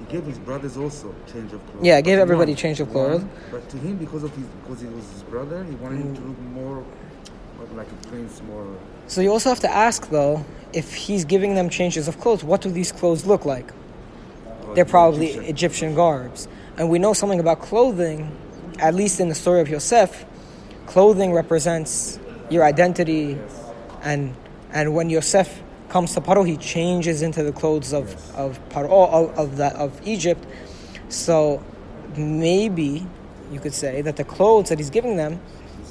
he 0.00 0.12
gave 0.12 0.24
his 0.26 0.38
brothers 0.38 0.76
also 0.76 1.14
change 1.32 1.52
of 1.52 1.64
clothes. 1.70 1.84
Yeah, 1.84 2.00
gave 2.02 2.18
everybody 2.18 2.52
one- 2.52 2.56
change 2.56 2.80
of 2.80 2.94
one, 2.94 3.06
clothes. 3.06 3.24
But 3.50 3.68
to 3.70 3.76
him, 3.78 3.96
because 3.96 4.22
of 4.22 4.34
his, 4.36 4.44
because 4.46 4.80
he 4.82 4.86
was 4.88 5.04
his 5.12 5.22
brother, 5.22 5.64
he 5.64 5.74
wanted 5.76 6.00
him 6.00 6.14
to 6.14 6.20
look 6.20 6.38
more, 6.40 6.84
more 7.56 7.66
like 7.74 7.88
a 7.90 8.08
prince, 8.08 8.42
more. 8.42 8.66
So 9.06 9.20
you 9.22 9.32
also 9.32 9.48
have 9.48 9.60
to 9.60 9.70
ask, 9.70 10.10
though, 10.10 10.44
if 10.74 10.94
he's 10.94 11.24
giving 11.24 11.54
them 11.54 11.70
changes 11.70 12.06
of 12.08 12.20
clothes, 12.20 12.44
what 12.44 12.60
do 12.60 12.70
these 12.70 12.92
clothes 12.92 13.24
look 13.24 13.44
like? 13.46 13.72
They're 14.76 14.84
probably 14.84 15.26
Egyptian. 15.30 15.50
Egyptian 15.54 15.94
garbs. 15.94 16.48
And 16.78 16.88
we 16.90 16.98
know 17.00 17.12
something 17.14 17.40
about 17.40 17.60
clothing, 17.62 18.30
at 18.78 18.94
least 18.94 19.18
in 19.20 19.28
the 19.28 19.34
story 19.34 19.60
of 19.60 19.68
Yosef. 19.68 20.24
Clothing 20.86 21.32
represents 21.32 22.20
your 22.50 22.62
identity, 22.62 23.36
and 24.02 24.34
and 24.72 24.94
when 24.94 25.10
Yosef 25.10 25.62
comes 25.88 26.14
to 26.14 26.20
Paro, 26.20 26.46
he 26.46 26.56
changes 26.58 27.22
into 27.22 27.42
the 27.42 27.52
clothes 27.52 27.92
of 27.92 28.10
Yes. 28.10 28.32
of 28.36 28.68
Paro 28.68 29.08
of 29.10 29.38
of, 29.38 29.56
that, 29.56 29.74
of 29.76 30.00
Egypt. 30.06 30.44
So 31.08 31.62
maybe 32.16 33.06
you 33.52 33.60
could 33.60 33.74
say 33.74 34.02
that 34.02 34.16
the 34.16 34.24
clothes 34.24 34.68
that 34.68 34.78
he's 34.78 34.90
giving 34.90 35.16
them 35.16 35.40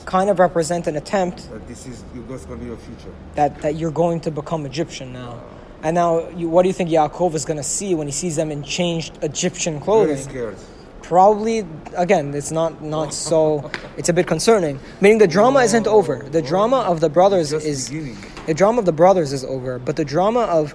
kind 0.05 0.29
of 0.29 0.37
represent 0.39 0.87
an 0.87 0.95
attempt 0.95 1.49
That 1.51 1.67
this 1.67 1.87
is 1.87 2.03
going 2.13 2.39
to 2.39 2.55
be 2.57 2.65
your 2.65 2.77
future. 2.77 3.11
that, 3.35 3.61
that 3.63 3.75
you're 3.75 3.91
going 3.91 4.19
to 4.21 4.31
become 4.31 4.65
Egyptian 4.65 5.11
now. 5.13 5.39
And 5.85 5.93
now, 5.93 6.27
you, 6.29 6.49
what 6.49 6.63
do 6.63 6.67
you 6.67 6.73
think 6.73 6.89
Yaakov 6.89 7.35
is 7.35 7.45
going 7.45 7.57
to 7.57 7.63
see 7.63 7.93
when 7.93 8.07
he 8.07 8.11
sees 8.11 8.35
them 8.35 8.49
in 8.49 8.63
changed 8.63 9.19
Egyptian 9.21 9.79
Very 9.79 10.17
scared. 10.17 10.57
Probably, 11.03 11.59
again, 11.95 12.33
it's 12.33 12.49
not, 12.49 12.81
not 12.81 13.13
so, 13.13 13.69
it's 13.97 14.09
a 14.09 14.13
bit 14.13 14.25
concerning. 14.25 14.79
Meaning 14.99 15.19
the 15.19 15.27
drama 15.27 15.59
isn't 15.59 15.85
over. 15.85 16.27
The 16.27 16.41
drama 16.41 16.77
of 16.77 17.01
the 17.01 17.09
brothers 17.09 17.53
is, 17.53 17.89
beginning. 17.89 18.17
the 18.47 18.55
drama 18.55 18.79
of 18.79 18.85
the 18.85 18.93
brothers 18.93 19.31
is 19.31 19.43
over. 19.43 19.77
But 19.77 19.95
the 19.95 20.03
drama 20.03 20.39
of 20.45 20.73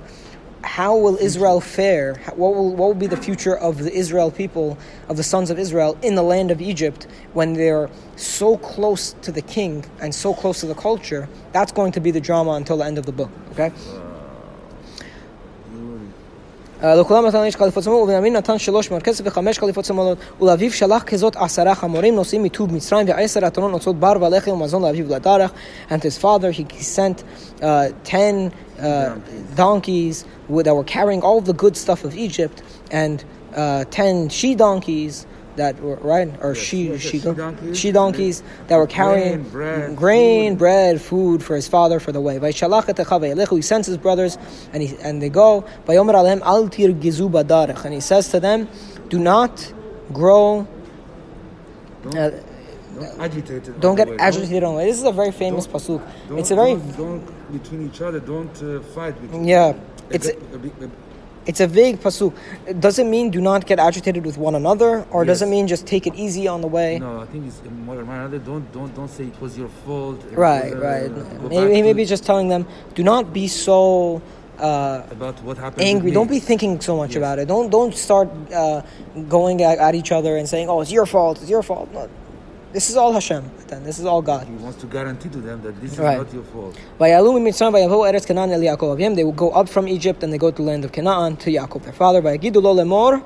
how 0.63 0.97
will 0.97 1.17
Israel 1.17 1.61
fare? 1.61 2.15
What 2.37 2.55
will, 2.55 2.71
what 2.77 2.87
will 2.87 2.95
be 2.95 3.09
the 3.09 3.17
future 3.17 3.57
of 3.57 3.79
the 3.79 3.93
Israel 3.93 4.31
people, 4.31 4.79
of 5.09 5.17
the 5.17 5.25
sons 5.25 5.51
of 5.51 5.59
Israel 5.59 5.99
in 6.03 6.15
the 6.15 6.23
land 6.23 6.53
of 6.53 6.61
Egypt 6.61 7.09
when 7.33 7.55
they're 7.55 7.91
so 8.15 8.57
close 8.59 9.17
to 9.23 9.33
the 9.33 9.43
king 9.43 9.85
and 10.01 10.15
so 10.15 10.33
close 10.33 10.61
to 10.61 10.67
the 10.67 10.77
culture? 10.77 11.29
That's 11.51 11.73
going 11.73 11.91
to 11.93 12.01
be 12.01 12.13
the 12.13 12.21
drama 12.21 12.53
until 12.53 12.77
the 12.77 12.85
end 12.85 12.97
of 12.97 13.07
the 13.07 13.13
book. 13.13 13.31
Okay? 13.51 13.73
You- 16.82 16.86
לכולם 16.86 17.26
נתן 17.26 17.44
איש 17.44 17.56
חליפות 17.56 17.84
שמאלות, 17.84 18.04
ובנימין 18.04 18.36
נתן 18.36 18.58
שלוש 18.58 18.92
מאות 18.92 19.04
כסף 19.04 19.24
וחמש 19.28 19.60
חליפות 19.60 19.86
שמאלות, 19.86 20.18
ולאביו 20.42 20.72
שלח 20.72 21.04
כזאת 21.04 21.36
עשרה 21.36 21.76
חמורים 21.76 22.16
נושאים 22.16 22.44
מטוב 22.44 22.74
מצרים, 22.74 23.08
ועשר 23.10 23.48
אתונות 23.48 23.72
נושאות 23.72 24.00
בר 24.00 24.14
ולחם 24.22 24.52
ומזון 24.52 24.82
לאביו 24.82 25.10
ולדרך. 25.10 25.52
And 25.90 25.94
to 25.94 26.06
his 26.06 26.18
father 26.22 26.52
he 26.52 26.66
sent 26.84 27.24
uh, 27.62 27.64
ten 28.04 28.52
uh, 28.80 28.84
donkeys 29.56 30.26
with- 30.50 30.66
that 30.66 30.76
were 30.76 30.84
carrying 30.84 31.22
all 31.22 31.42
the 31.42 31.54
good 31.64 31.76
stuff 31.78 32.06
of 32.06 32.16
Egypt, 32.16 32.62
and 32.92 33.24
uh, 33.56 33.58
ten 33.92 34.30
she 34.30 34.56
donkeys 34.56 35.26
that 35.57 35.81
were, 35.81 35.97
right? 35.97 36.33
Or 36.43 36.55
Yes, 36.55 36.59
she, 36.63 36.89
yes, 36.91 37.01
she, 37.01 37.19
she-donkeys. 37.19 37.79
she 37.79 37.93
donkeys 37.93 38.43
that 38.69 38.77
were 38.77 38.87
carrying 38.87 39.43
Grain, 39.43 39.51
bread, 39.51 39.97
grain, 39.97 40.51
food. 40.53 40.59
bread, 40.59 41.01
food 41.03 41.43
for 41.43 41.57
his 41.57 41.69
father 41.69 41.99
for 42.01 42.13
the 42.13 42.21
way. 42.21 42.39
Vaishalach 42.39 42.89
et 42.89 42.97
achav 42.97 43.21
vayelechu, 43.23 43.57
He 43.57 43.63
sends 43.63 43.87
his 43.87 43.97
brothers, 43.99 44.39
and 44.73 44.83
he 44.83 44.97
and 45.03 45.21
they 45.21 45.29
go. 45.29 45.65
Vayomer 45.87 46.15
alehem 46.15 46.41
al 46.43 46.69
tirgizu 46.69 47.31
badarech, 47.31 47.85
and 47.85 47.95
he 47.95 48.01
says 48.01 48.29
to 48.29 48.41
them, 48.41 48.69
"Do 49.09 49.19
not 49.19 49.73
grow, 50.13 50.67
Don't, 52.03 52.17
uh, 52.17 52.31
don't 52.95 53.21
agitate. 53.21 53.81
don't 53.81 53.97
get 53.97 54.09
way. 54.09 54.17
agitated 54.19 54.63
on 54.65 54.73
the 54.75 54.79
way." 54.79 54.87
This 54.87 54.99
is 54.99 55.05
a 55.05 55.13
very 55.13 55.33
famous 55.33 55.67
Don't- 55.67 55.75
pasuk. 55.83 56.03
Don't, 56.29 56.39
It's 56.39 56.51
a 56.51 56.55
very 56.55 56.75
don't, 56.75 56.97
don't 56.97 57.53
between 57.53 57.87
each 57.89 58.01
other. 58.01 58.21
Don't 58.21 58.63
uh, 58.63 58.81
fight. 58.95 59.21
Between 59.21 59.45
Yeah, 59.45 59.75
A 60.11 60.15
it's- 60.15 60.29
a 60.55 60.59
bit- 60.59 60.73
a- 60.81 61.10
it's 61.51 61.61
a 61.61 61.67
vague 61.67 61.97
pasuk. 62.05 62.33
Does 62.87 62.97
it 63.03 63.07
mean 63.15 63.27
do 63.37 63.41
not 63.51 63.61
get 63.71 63.79
agitated 63.89 64.23
with 64.25 64.39
one 64.39 64.55
another, 64.63 64.91
or 65.11 65.21
does 65.31 65.41
it 65.45 65.49
mean 65.55 65.65
just 65.75 65.85
take 65.93 66.05
it 66.11 66.15
easy 66.25 66.45
on 66.55 66.61
the 66.67 66.71
way? 66.79 66.91
No, 67.01 67.21
I 67.25 67.27
think 67.27 67.43
it's 67.49 67.61
more 67.87 67.97
or 67.97 68.03
another. 68.03 68.39
Don't 68.51 68.67
don't 68.73 68.93
don't 68.99 69.13
say 69.19 69.25
it 69.33 69.39
was 69.45 69.53
your 69.61 69.71
fault. 69.85 70.19
Right, 70.49 70.73
was, 70.75 70.83
right. 70.91 71.11
Maybe 71.55 71.75
he 71.79 71.83
may 71.89 71.95
be 72.03 72.05
just 72.15 72.25
telling 72.31 72.49
them, 72.55 72.63
do 72.95 73.03
not 73.03 73.33
be 73.41 73.47
so. 73.49 74.23
Uh, 74.61 75.03
about 75.19 75.37
what 75.47 75.57
happened. 75.65 75.87
angry. 75.93 76.11
Don't 76.19 76.29
be 76.39 76.39
thinking 76.51 76.73
so 76.89 76.95
much 77.03 77.13
Yes. 77.13 77.21
about 77.23 77.37
it. 77.41 77.47
Don't 77.55 77.69
don't 77.79 77.95
start 78.09 78.29
uh, 78.53 78.83
going 79.37 79.57
at, 79.71 79.77
at 79.87 79.95
each 80.01 80.13
other 80.19 80.33
and 80.39 80.47
saying, 80.53 80.67
"Oh, 80.73 80.83
it's 80.83 80.93
your 80.99 81.07
fault. 81.15 81.35
It's 81.43 81.53
your 81.57 81.65
fault." 81.71 81.89
No, 81.97 82.03
this 82.73 82.89
is 82.91 82.97
all 82.97 83.13
Hashem. 83.13 83.45
Then 83.69 83.85
this 83.85 83.99
is 83.99 84.05
all 84.05 84.23
God. 84.23 84.47
He 84.47 84.55
wants 84.55 84.81
to 84.81 84.87
guarantee 84.87 85.29
to 85.31 85.39
them 85.39 85.63
that 85.63 85.81
this 85.81 85.93
is 85.93 85.99
Right. 85.99 86.19
not 86.19 86.33
your 86.33 86.45
fault. 86.45 86.75
Vayalu 87.01 87.39
mimitzrayim 87.41 87.73
vayavo 87.73 88.11
eretz 88.11 88.27
Canaan 88.27 88.53
el 88.53 88.61
Yaakov 88.61 88.97
Avim. 88.97 89.15
They 89.17 89.25
will 89.25 89.33
go 89.33 89.51
up 89.51 89.69
from 89.69 89.89
Egypt 89.89 90.23
and 90.23 90.33
they 90.33 90.39
go 90.39 90.51
to 90.51 90.57
the 90.57 90.63
land 90.63 90.85
of 90.85 90.93
Canaan 90.93 91.37
to 91.39 91.51
Yaakov, 91.51 91.83
their 91.83 91.93
father. 91.93 92.23
Vayagidu 92.23 92.63
lo 92.63 92.75
lemor. 92.75 93.23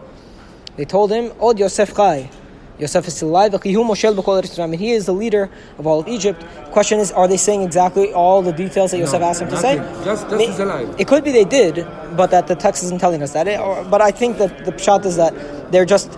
They 0.76 0.84
told 0.84 1.10
him, 1.12 1.32
"Od 1.40 1.58
Yosef 1.58 1.94
chai." 1.94 2.30
Yosef 2.76 3.06
is 3.06 3.14
still 3.14 3.28
alive. 3.28 3.52
V'chihu 3.52 3.84
moshel 3.88 4.16
b'kol 4.16 4.42
eretz 4.42 4.56
Yisrael. 4.58 4.74
He 4.74 4.90
is 4.92 5.06
the 5.06 5.12
leader 5.12 5.48
of 5.78 5.86
all 5.86 6.00
of 6.00 6.08
Egypt. 6.08 6.44
Question 6.72 6.98
is, 6.98 7.12
are 7.12 7.28
they 7.28 7.36
saying 7.36 7.62
exactly 7.62 8.12
all 8.12 8.42
the 8.42 8.52
details 8.52 8.90
that 8.90 8.98
Yosef 8.98 9.20
No, 9.20 9.26
asked 9.28 9.42
him 9.42 9.48
to 9.50 9.56
say? 9.56 9.76
Just- 10.04 10.28
just 10.28 10.58
alive. 10.58 10.88
It 10.98 11.06
could 11.06 11.22
be 11.22 11.30
they 11.30 11.44
did, 11.44 11.86
but 12.16 12.32
that 12.32 12.48
the 12.48 12.56
text 12.56 12.82
isn't 12.82 12.98
telling 12.98 13.22
us 13.22 13.30
that. 13.30 13.46
It- 13.46 13.60
or- 13.60 13.84
but 13.88 14.00
I 14.02 14.10
think 14.10 14.38
that 14.38 14.64
the 14.64 14.72
pshat 14.72 15.04
is 15.06 15.14
that 15.16 15.32
they're 15.70 15.84
just 15.84 16.10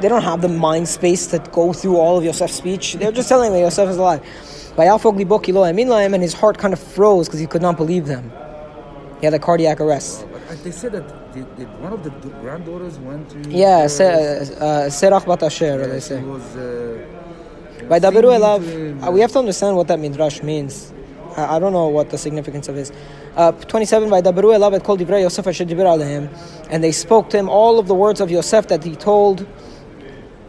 they 0.00 0.08
don't 0.08 0.22
have 0.22 0.40
the 0.42 0.48
mind 0.48 0.88
space 0.88 1.26
to 1.28 1.38
go 1.52 1.72
through 1.72 1.96
all 1.96 2.16
of 2.18 2.24
Yosef's 2.24 2.54
speech. 2.54 2.94
They're 2.94 3.12
just 3.12 3.28
telling 3.28 3.52
me 3.52 3.60
Yosef 3.60 3.88
is 3.88 3.96
alive. 3.96 4.20
Vayafog 4.76 5.16
libo 5.16 5.38
ki 5.38 5.52
lo 5.52 5.62
yamin 5.62 5.86
lahem, 5.86 6.14
and 6.14 6.22
his 6.22 6.32
heart 6.34 6.58
kind 6.58 6.72
of 6.72 6.80
froze 6.80 7.26
because 7.28 7.40
he 7.40 7.46
could 7.46 7.62
not 7.62 7.76
believe 7.76 8.06
them. 8.06 8.32
He 9.20 9.26
had 9.26 9.34
a 9.34 9.38
cardiac 9.38 9.80
arrest. 9.80 10.24
Uh, 10.48 10.54
they 10.64 10.70
said 10.70 10.92
that 10.92 11.32
did, 11.34 11.56
did 11.56 11.68
one 11.80 11.92
of 11.92 12.02
the 12.02 12.10
granddaughters 12.40 12.98
went 12.98 13.28
to. 13.30 13.50
Yeah, 13.50 13.80
uh, 13.84 13.88
Se- 13.88 14.06
uh, 14.06 14.88
Serach 14.88 15.60
yeah, 15.60 15.86
they 15.86 16.00
say. 16.00 16.22
was. 16.22 16.56
Uh, 16.56 17.86
By 17.88 17.98
Daberu 18.00 18.30
Elav, 18.38 19.06
uh, 19.06 19.10
we 19.10 19.20
have 19.20 19.32
to 19.32 19.38
understand 19.38 19.76
what 19.76 19.88
that 19.88 19.98
midrash 19.98 20.42
means. 20.42 20.92
I, 21.36 21.56
I 21.56 21.58
don't 21.58 21.72
know 21.72 21.88
what 21.88 22.10
the 22.10 22.18
significance 22.18 22.68
of 22.68 22.76
it 22.76 22.82
is. 22.82 22.92
Uh, 23.36 23.52
27, 23.52 24.08
by 24.10 24.22
Daberu 24.22 24.54
Elav 24.56 24.74
et 24.74 24.84
kol 24.84 24.96
divrei 24.96 25.22
Yosef 25.22 25.46
asher 25.46 25.64
diber 25.64 25.86
alehem. 25.86 26.28
And 26.70 26.82
they 26.82 26.92
spoke 26.92 27.30
to 27.30 27.38
him 27.38 27.48
all 27.48 27.78
of 27.78 27.86
the 27.88 27.94
words 27.94 28.20
of 28.20 28.30
Yosef 28.30 28.68
that 28.68 28.84
he 28.84 28.96
told 28.96 29.46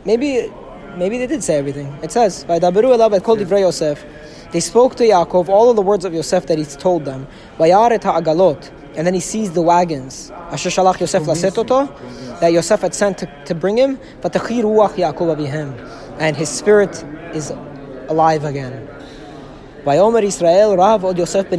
maybe 0.05 0.51
maybe 0.97 1.17
they 1.17 1.27
did 1.27 1.43
say 1.43 1.55
everything. 1.55 1.97
It 2.03 2.11
says, 2.11 2.43
by 2.43 2.59
Daberu 2.59 2.95
Elav 2.95 3.13
et 3.13 3.23
Kol 3.23 3.37
Divrei 3.37 3.61
Yosef. 3.61 4.05
They 4.51 4.59
spoke 4.59 4.95
to 4.95 5.03
Yaakov 5.03 5.47
all 5.47 5.69
of 5.69 5.77
the 5.77 5.81
words 5.81 6.03
of 6.03 6.13
Yosef 6.13 6.47
that 6.47 6.57
he's 6.57 6.75
told 6.75 7.05
them. 7.05 7.25
And 7.57 9.07
then 9.07 9.13
he 9.13 9.21
sees 9.21 9.51
the 9.51 9.61
wagons. 9.61 10.29
Asher 10.51 10.69
shalach 10.69 10.99
Yosef 10.99 11.23
lasetoto. 11.23 11.87
That 12.41 12.51
Yosef 12.51 12.81
had 12.81 12.93
sent 12.93 13.19
to, 13.19 13.27
to 13.45 13.55
bring 13.55 13.77
him. 13.77 13.97
But 14.21 14.33
Yaakov. 14.33 16.19
And 16.19 16.35
his 16.35 16.49
spirit 16.49 17.01
is 17.33 17.51
alive 18.09 18.43
again. 18.43 18.89
Israel 19.85 20.75
rav 20.75 21.05
od 21.05 21.17
Yosef. 21.17 21.49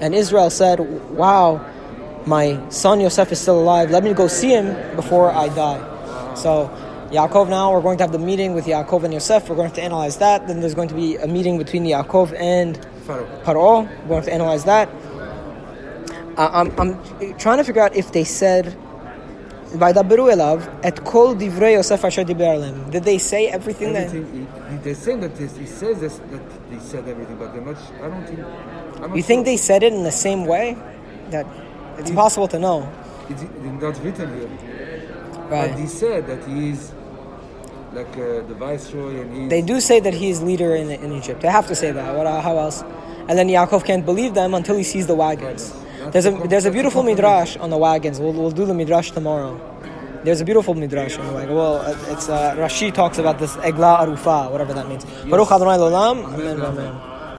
And 0.00 0.14
Israel 0.14 0.50
said, 0.50 0.80
wow, 1.16 1.64
my 2.26 2.60
son 2.68 3.00
Yosef 3.00 3.32
is 3.32 3.40
still 3.40 3.58
alive. 3.58 3.90
Let 3.90 4.04
me 4.04 4.12
go 4.12 4.26
see 4.28 4.50
him 4.50 4.96
before 4.96 5.30
I 5.32 5.48
die. 5.48 5.91
So 6.35 6.69
Yaakov 7.11 7.49
now, 7.49 7.73
we're 7.73 7.81
going 7.81 7.97
to 7.99 8.03
have 8.03 8.11
the 8.11 8.19
meeting 8.19 8.53
with 8.53 8.65
Yaakov 8.65 9.03
and 9.03 9.13
Yosef. 9.13 9.49
We're 9.49 9.55
going 9.55 9.69
to 9.69 9.75
have 9.75 9.75
to 9.75 9.83
analyze 9.83 10.17
that. 10.17 10.47
Then 10.47 10.59
there's 10.61 10.75
going 10.75 10.89
to 10.89 10.95
be 10.95 11.15
a 11.17 11.27
meeting 11.27 11.57
between 11.57 11.83
Yaakov 11.85 12.33
and 12.39 12.77
Pharaoh. 13.05 13.27
Paro. 13.43 13.83
We're 13.83 13.87
going 13.87 14.07
to 14.07 14.15
have 14.15 14.25
to 14.25 14.33
analyze 14.33 14.63
that. 14.65 14.89
Uh, 16.37 16.49
I'm, 16.53 16.79
I'm 16.79 17.37
trying 17.37 17.57
to 17.57 17.63
figure 17.63 17.81
out 17.81 17.95
if 17.95 18.11
they 18.11 18.23
said, 18.23 18.75
וידברו 19.75 20.29
אליו 20.29 20.59
את 20.87 20.99
כל 20.99 21.33
דברי 21.39 21.69
יוסף 21.69 22.05
אשר 22.05 22.23
דיבר 22.23 22.45
עליהם. 22.45 22.83
Did 22.91 23.03
they 23.03 23.17
say 23.17 23.49
everything 23.49 23.91
that... 23.93 24.07
Everything, 24.07 24.25
he, 24.33 24.71
he, 24.71 24.77
they 24.83 24.93
say 24.93 25.15
that 25.15 25.35
this, 25.35 25.57
he 25.57 25.65
says 25.65 25.99
this, 25.99 26.19
that 26.31 26.41
they 26.71 26.79
said 26.79 27.07
everything, 27.07 27.35
but 27.37 27.53
they're 27.53 27.61
not. 27.65 27.75
I 28.01 28.07
don't 28.07 28.25
think. 28.25 28.39
I'm 29.03 29.09
not 29.09 29.17
You 29.17 29.23
think 29.23 29.39
sure. 29.39 29.51
they 29.51 29.57
said 29.57 29.83
it 29.83 29.91
in 29.93 30.03
the 30.03 30.11
same 30.11 30.45
way? 30.45 30.77
That 31.31 31.45
it's 31.97 32.09
It- 32.09 32.11
impossible 32.11 32.47
to 32.49 32.59
know. 32.59 32.87
It's 33.29 33.43
not 33.81 34.01
written 34.03 34.27
here. 34.37 34.49
But 35.52 35.78
he 35.78 35.86
said 35.86 36.26
that 36.26 36.44
he 36.48 36.70
is 36.70 36.92
like 37.92 38.08
uh, 38.16 38.40
the 38.48 38.54
viceroy 38.54 39.20
and 39.20 39.36
he's. 39.36 39.50
They 39.50 39.62
do 39.62 39.80
say 39.80 40.00
that 40.00 40.14
he 40.14 40.30
is 40.30 40.42
leader 40.42 40.74
in, 40.74 40.90
in 40.90 41.12
Egypt. 41.12 41.40
They 41.42 41.48
have 41.48 41.66
to 41.68 41.74
say 41.74 41.92
that. 41.92 42.16
What, 42.16 42.26
how 42.26 42.58
else? 42.58 42.82
And 43.28 43.38
then 43.38 43.48
Yaakov 43.48 43.84
can't 43.84 44.04
believe 44.04 44.34
them 44.34 44.54
until 44.54 44.76
he 44.76 44.82
sees 44.82 45.06
the 45.06 45.14
wagons. 45.14 45.72
Right. 45.72 46.12
There's 46.12 46.26
a 46.26 46.30
the 46.32 46.48
there's 46.48 46.64
a 46.64 46.70
beautiful 46.70 47.02
midrash 47.02 47.56
on 47.56 47.70
the 47.70 47.78
wagons. 47.78 48.18
We'll, 48.18 48.32
we'll 48.32 48.50
do 48.50 48.64
the 48.64 48.74
midrash 48.74 49.10
tomorrow. 49.12 49.60
There's 50.24 50.40
a 50.40 50.44
beautiful 50.44 50.74
midrash 50.74 51.18
on 51.18 51.26
the 51.26 51.32
wagon. 51.32 51.54
Well, 51.54 51.82
it's 52.08 52.28
uh, 52.28 52.54
Rashi 52.56 52.94
talks 52.94 53.18
about 53.18 53.38
this 53.38 53.56
egla 53.56 54.00
arufa, 54.00 54.50
whatever 54.50 54.72
that 54.72 54.88
means. 54.88 55.04
Baruch 55.28 55.50
Adonai 55.50 55.78
Lolam. 55.78 56.32
Amen. 56.34 56.60
Amen. 56.60 57.11